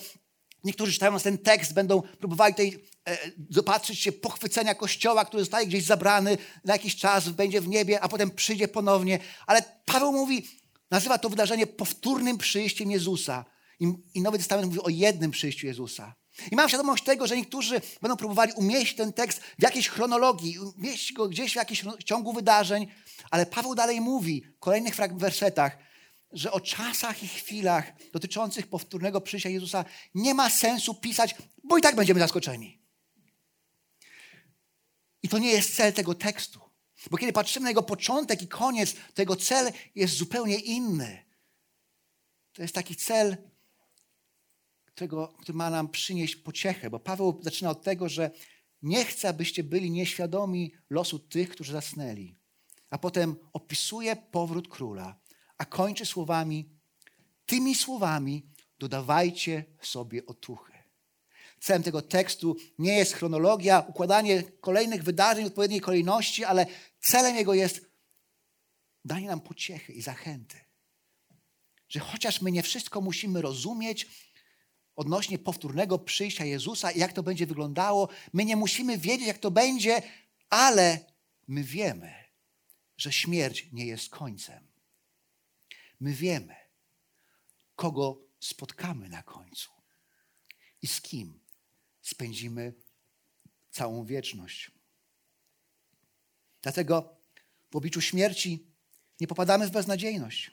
niektórzy 0.64 0.93
czytając 0.93 1.23
ten 1.23 1.38
tekst 1.38 1.75
będą 1.75 2.03
próbowali 2.03 2.55
tutaj 2.55 2.85
e, 3.91 3.95
się 3.95 4.12
pochwycenia 4.12 4.75
Kościoła, 4.75 5.25
który 5.25 5.43
zostaje 5.43 5.67
gdzieś 5.67 5.85
zabrany 5.85 6.38
na 6.64 6.73
jakiś 6.73 6.97
czas, 6.97 7.29
będzie 7.29 7.61
w 7.61 7.69
niebie, 7.69 8.01
a 8.01 8.09
potem 8.09 8.31
przyjdzie 8.31 8.69
ponownie. 8.69 9.19
Ale 9.47 9.62
Paweł 9.85 10.12
mówi, 10.12 10.49
nazywa 10.91 11.19
to 11.19 11.29
wydarzenie 11.29 11.67
powtórnym 11.67 12.38
przyjściem 12.38 12.91
Jezusa. 12.91 13.45
I, 13.81 13.93
I 14.14 14.23
Nowy 14.23 14.38
Testament 14.38 14.67
mówi 14.67 14.81
o 14.81 14.88
jednym 14.88 15.31
przyjściu 15.31 15.67
Jezusa. 15.67 16.14
I 16.51 16.57
mam 16.57 16.68
świadomość 16.68 17.05
tego, 17.05 17.27
że 17.27 17.37
niektórzy 17.37 17.81
będą 18.03 18.16
próbowali 18.16 18.53
umieścić 18.53 18.96
ten 18.96 19.12
tekst 19.12 19.40
w 19.59 19.62
jakiejś 19.62 19.88
chronologii, 19.88 20.59
umieścić 20.59 21.12
go 21.12 21.29
gdzieś 21.29 21.53
w 21.53 21.57
jakimś 21.57 21.85
ciągu 22.05 22.33
wydarzeń, 22.33 22.87
ale 23.31 23.46
Paweł 23.46 23.74
dalej 23.74 24.01
mówi 24.01 24.42
w 24.57 24.59
kolejnych 24.59 24.94
wersetach, 24.96 25.79
że 26.33 26.53
o 26.53 26.61
czasach 26.61 27.22
i 27.22 27.29
chwilach 27.29 27.92
dotyczących 28.12 28.66
powtórnego 28.66 29.20
przyjścia 29.20 29.48
Jezusa 29.48 29.85
nie 30.14 30.35
ma 30.35 30.51
sensu 30.51 30.94
pisać, 30.94 31.35
bo 31.64 31.79
i 31.79 31.83
tak 31.83 31.96
będziemy 31.96 32.20
zaskoczeni. 32.20 32.79
I 35.22 35.29
to 35.29 35.38
nie 35.38 35.53
jest 35.53 35.77
cel 35.77 35.92
tego 35.92 36.14
tekstu. 36.14 36.61
Bo 37.11 37.16
kiedy 37.16 37.33
patrzymy 37.33 37.64
na 37.64 37.70
jego 37.70 37.83
początek 37.83 38.42
i 38.42 38.48
koniec, 38.48 38.94
to 39.14 39.22
jego 39.22 39.37
cel 39.37 39.72
jest 39.94 40.14
zupełnie 40.14 40.59
inny. 40.59 41.24
to 42.53 42.62
jest 42.62 42.74
taki 42.74 42.96
cel, 42.96 43.37
którego, 44.99 45.29
który 45.29 45.59
ma 45.59 45.71
nam 45.71 45.89
przynieść 45.89 46.37
pociechę, 46.37 46.91
bo 46.91 46.99
Paweł 46.99 47.41
zaczyna 47.43 47.71
od 47.71 47.83
tego, 47.83 48.09
że 48.09 48.31
nie 48.83 49.05
chce, 49.05 49.29
abyście 49.29 49.65
byli 49.65 49.91
nieświadomi 49.91 50.73
losu 50.91 51.19
tych, 51.19 51.51
którzy 51.51 51.73
zasnęli. 51.73 52.37
A 52.91 52.99
potem 52.99 53.37
opisuje 53.53 54.17
powrót 54.17 54.69
króla, 54.69 55.21
a 55.59 55.65
kończy 55.65 56.07
słowami: 56.07 56.69
Tymi 57.47 57.75
słowami 57.75 58.47
dodawajcie 58.79 59.65
sobie 59.83 60.27
otuchy. 60.27 60.73
Celem 61.61 61.83
tego 61.83 62.03
tekstu 62.03 62.57
nie 62.79 62.93
jest 62.93 63.13
chronologia, 63.13 63.85
układanie 63.89 64.43
kolejnych 64.43 65.03
wydarzeń 65.03 65.45
w 65.45 65.47
odpowiedniej 65.47 65.81
kolejności, 65.81 66.45
ale 66.45 66.67
celem 67.01 67.37
jego 67.37 67.55
jest 67.55 67.91
danie 69.05 69.27
nam 69.27 69.41
pociechy 69.41 69.93
i 69.93 70.03
zachęty. 70.03 70.57
Że 71.89 72.01
chociaż 72.01 72.43
my 72.43 72.53
nie 72.53 72.63
wszystko 72.63 73.01
musimy 73.01 73.43
rozumieć 73.43 74.07
odnośnie 74.99 75.39
powtórnego 75.39 75.99
przyjścia 75.99 76.45
Jezusa 76.45 76.91
i 76.91 76.99
jak 76.99 77.13
to 77.13 77.23
będzie 77.23 77.47
wyglądało, 77.47 78.09
my 78.33 78.45
nie 78.45 78.57
musimy 78.57 78.99
wiedzieć, 78.99 79.27
jak 79.27 79.39
to 79.39 79.51
będzie, 79.51 80.03
ale 80.51 81.13
my 81.49 81.65
wiemy, 81.65 82.15
że 82.97 83.13
śmierć 83.13 83.69
nie 83.73 83.87
jest 83.87 84.11
końcem. 84.11 84.69
My 86.01 86.13
wiemy, 86.13 86.57
kogo 87.75 88.23
spotkamy 88.41 89.09
na 89.09 89.23
końcu 89.23 89.71
i 90.83 90.87
z 90.87 91.01
kim 91.01 91.41
spędzimy 92.03 92.75
całą 93.71 94.05
wieczność. 94.05 94.71
Dlatego 96.63 97.17
w 97.71 97.77
obliczu 97.77 98.01
śmierci 98.01 98.67
nie 99.21 99.27
popadamy 99.27 99.67
w 99.67 99.71
beznadziejność, 99.71 100.51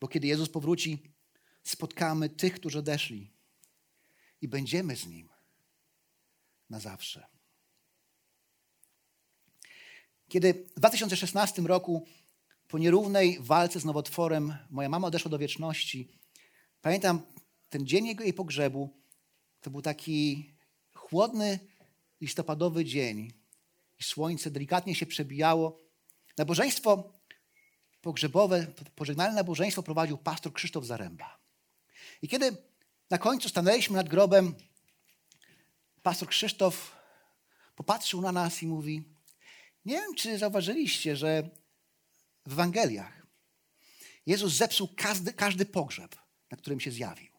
bo 0.00 0.08
kiedy 0.08 0.26
Jezus 0.26 0.48
powróci, 0.48 1.15
spotkamy 1.70 2.28
tych, 2.28 2.54
którzy 2.54 2.78
odeszli 2.78 3.32
i 4.40 4.48
będziemy 4.48 4.96
z 4.96 5.06
Nim 5.06 5.28
na 6.70 6.80
zawsze. 6.80 7.26
Kiedy 10.28 10.54
w 10.76 10.80
2016 10.80 11.62
roku 11.62 12.06
po 12.68 12.78
nierównej 12.78 13.38
walce 13.40 13.80
z 13.80 13.84
nowotworem 13.84 14.54
moja 14.70 14.88
mama 14.88 15.08
odeszła 15.08 15.30
do 15.30 15.38
wieczności, 15.38 16.08
pamiętam 16.82 17.22
ten 17.68 17.86
dzień 17.86 18.06
jej 18.06 18.32
pogrzebu, 18.32 18.90
to 19.60 19.70
był 19.70 19.82
taki 19.82 20.50
chłodny 20.94 21.58
listopadowy 22.20 22.84
dzień 22.84 23.32
i 23.98 24.02
słońce 24.02 24.50
delikatnie 24.50 24.94
się 24.94 25.06
przebijało. 25.06 25.80
Nabożeństwo 26.38 27.12
pogrzebowe, 28.00 28.66
pożegnalne 28.94 29.34
nabożeństwo 29.34 29.82
prowadził 29.82 30.18
pastor 30.18 30.52
Krzysztof 30.52 30.84
Zaręba. 30.84 31.45
I 32.22 32.28
kiedy 32.28 32.56
na 33.10 33.18
końcu 33.18 33.48
stanęliśmy 33.48 33.96
nad 33.96 34.08
grobem, 34.08 34.54
pastor 36.02 36.28
Krzysztof 36.28 36.96
popatrzył 37.76 38.20
na 38.20 38.32
nas 38.32 38.62
i 38.62 38.66
mówi: 38.66 39.02
Nie 39.84 39.94
wiem, 39.94 40.14
czy 40.14 40.38
zauważyliście, 40.38 41.16
że 41.16 41.50
w 42.46 42.52
Ewangeliach 42.52 43.26
Jezus 44.26 44.52
zepsuł 44.52 44.88
każdy, 44.96 45.32
każdy 45.32 45.66
pogrzeb, 45.66 46.16
na 46.50 46.56
którym 46.56 46.80
się 46.80 46.90
zjawił. 46.90 47.32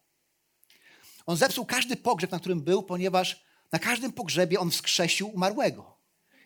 On 1.25 1.37
zepsuł 1.37 1.65
każdy 1.65 1.95
pogrzeb, 1.95 2.31
na 2.31 2.39
którym 2.39 2.61
był, 2.61 2.83
ponieważ 2.83 3.43
na 3.71 3.79
każdym 3.79 4.13
pogrzebie 4.13 4.59
on 4.59 4.71
wskrzesił 4.71 5.29
umarłego 5.29 5.97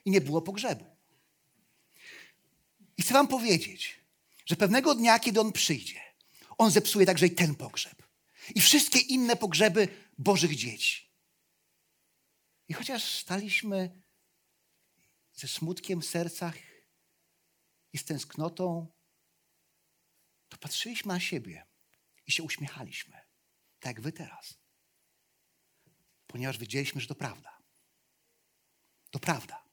i 0.06 0.12
nie 0.12 0.22
było 0.22 0.42
pogrzebu. 0.42 0.86
I 2.98 3.02
chcę 3.02 3.14
Wam 3.14 3.28
powiedzieć, 3.28 4.00
że 4.46 4.56
pewnego 4.56 4.96
dnia, 4.96 5.20
kiedy 5.20 5.42
on 5.42 5.52
przyjdzie, 5.52 6.02
on 6.58 6.72
zepsuje 6.72 7.06
także 7.06 7.26
i 7.26 7.32
ten 7.32 7.56
pogrzeb. 7.56 8.01
I 8.56 8.62
wszystkie 8.62 9.00
inne 9.00 9.36
pogrzeby 9.36 9.88
Bożych 10.18 10.56
dzieci. 10.56 11.12
I 12.68 12.74
chociaż 12.74 13.20
staliśmy 13.20 14.02
ze 15.34 15.48
smutkiem 15.48 16.02
w 16.02 16.06
sercach 16.06 16.56
i 17.94 17.98
z 17.98 18.06
tęsknotą, 18.06 18.88
to 20.50 20.58
patrzyliśmy 20.58 21.14
na 21.14 21.20
siebie 21.20 21.68
i 22.28 22.32
się 22.32 22.44
uśmiechaliśmy, 22.44 23.22
tak 23.80 23.96
jak 23.96 24.02
wy 24.02 24.12
teraz. 24.12 24.58
Ponieważ 26.28 26.58
wiedzieliśmy, 26.58 27.02
że 27.02 27.08
to 27.08 27.16
prawda. 27.16 27.62
To 29.12 29.20
prawda. 29.20 29.70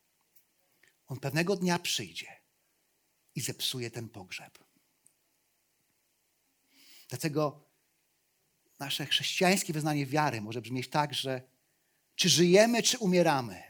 On 1.07 1.21
pewnego 1.21 1.57
dnia 1.57 1.79
przyjdzie 1.79 2.43
i 3.35 3.41
zepsuje 3.41 3.91
ten 3.91 4.09
pogrzeb. 4.09 4.59
Dlatego 7.09 7.68
nasze 8.79 9.07
chrześcijańskie 9.07 9.73
wyznanie 9.73 10.07
wiary 10.07 10.41
może 10.41 10.63
brzmieć 10.63 10.89
tak, 10.89 11.15
że 11.15 11.43
czy 12.15 12.29
żyjemy, 12.29 12.83
czy 12.83 12.99
umieramy, 12.99 13.63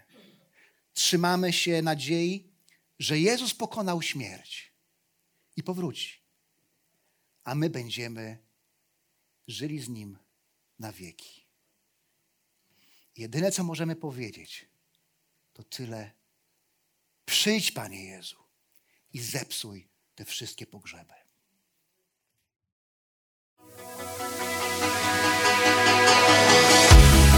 trzymamy 0.93 1.53
się 1.53 1.83
nadziei, 1.83 2.53
że 2.99 3.19
Jezus 3.19 3.55
pokonał 3.55 4.03
śmierć 4.03 4.73
i 5.57 5.63
powróci, 5.63 6.21
a 7.45 7.55
my 7.55 7.71
będziemy 7.71 8.39
żyli 9.49 9.81
z 9.81 9.89
Nim 9.89 10.19
na 10.79 10.93
wieki. 10.93 11.47
Jedyne, 13.17 13.53
co 13.53 13.65
możemy 13.65 13.97
powiedzieć, 13.97 14.69
to 15.53 15.63
tyle. 15.63 16.11
Przyjdź, 17.27 17.73
Panie 17.73 18.05
Jezu, 18.05 18.37
i 19.13 19.21
zepsuj 19.21 19.89
te 20.15 20.25
wszystkie 20.25 20.67
pogrzeby. 20.67 21.15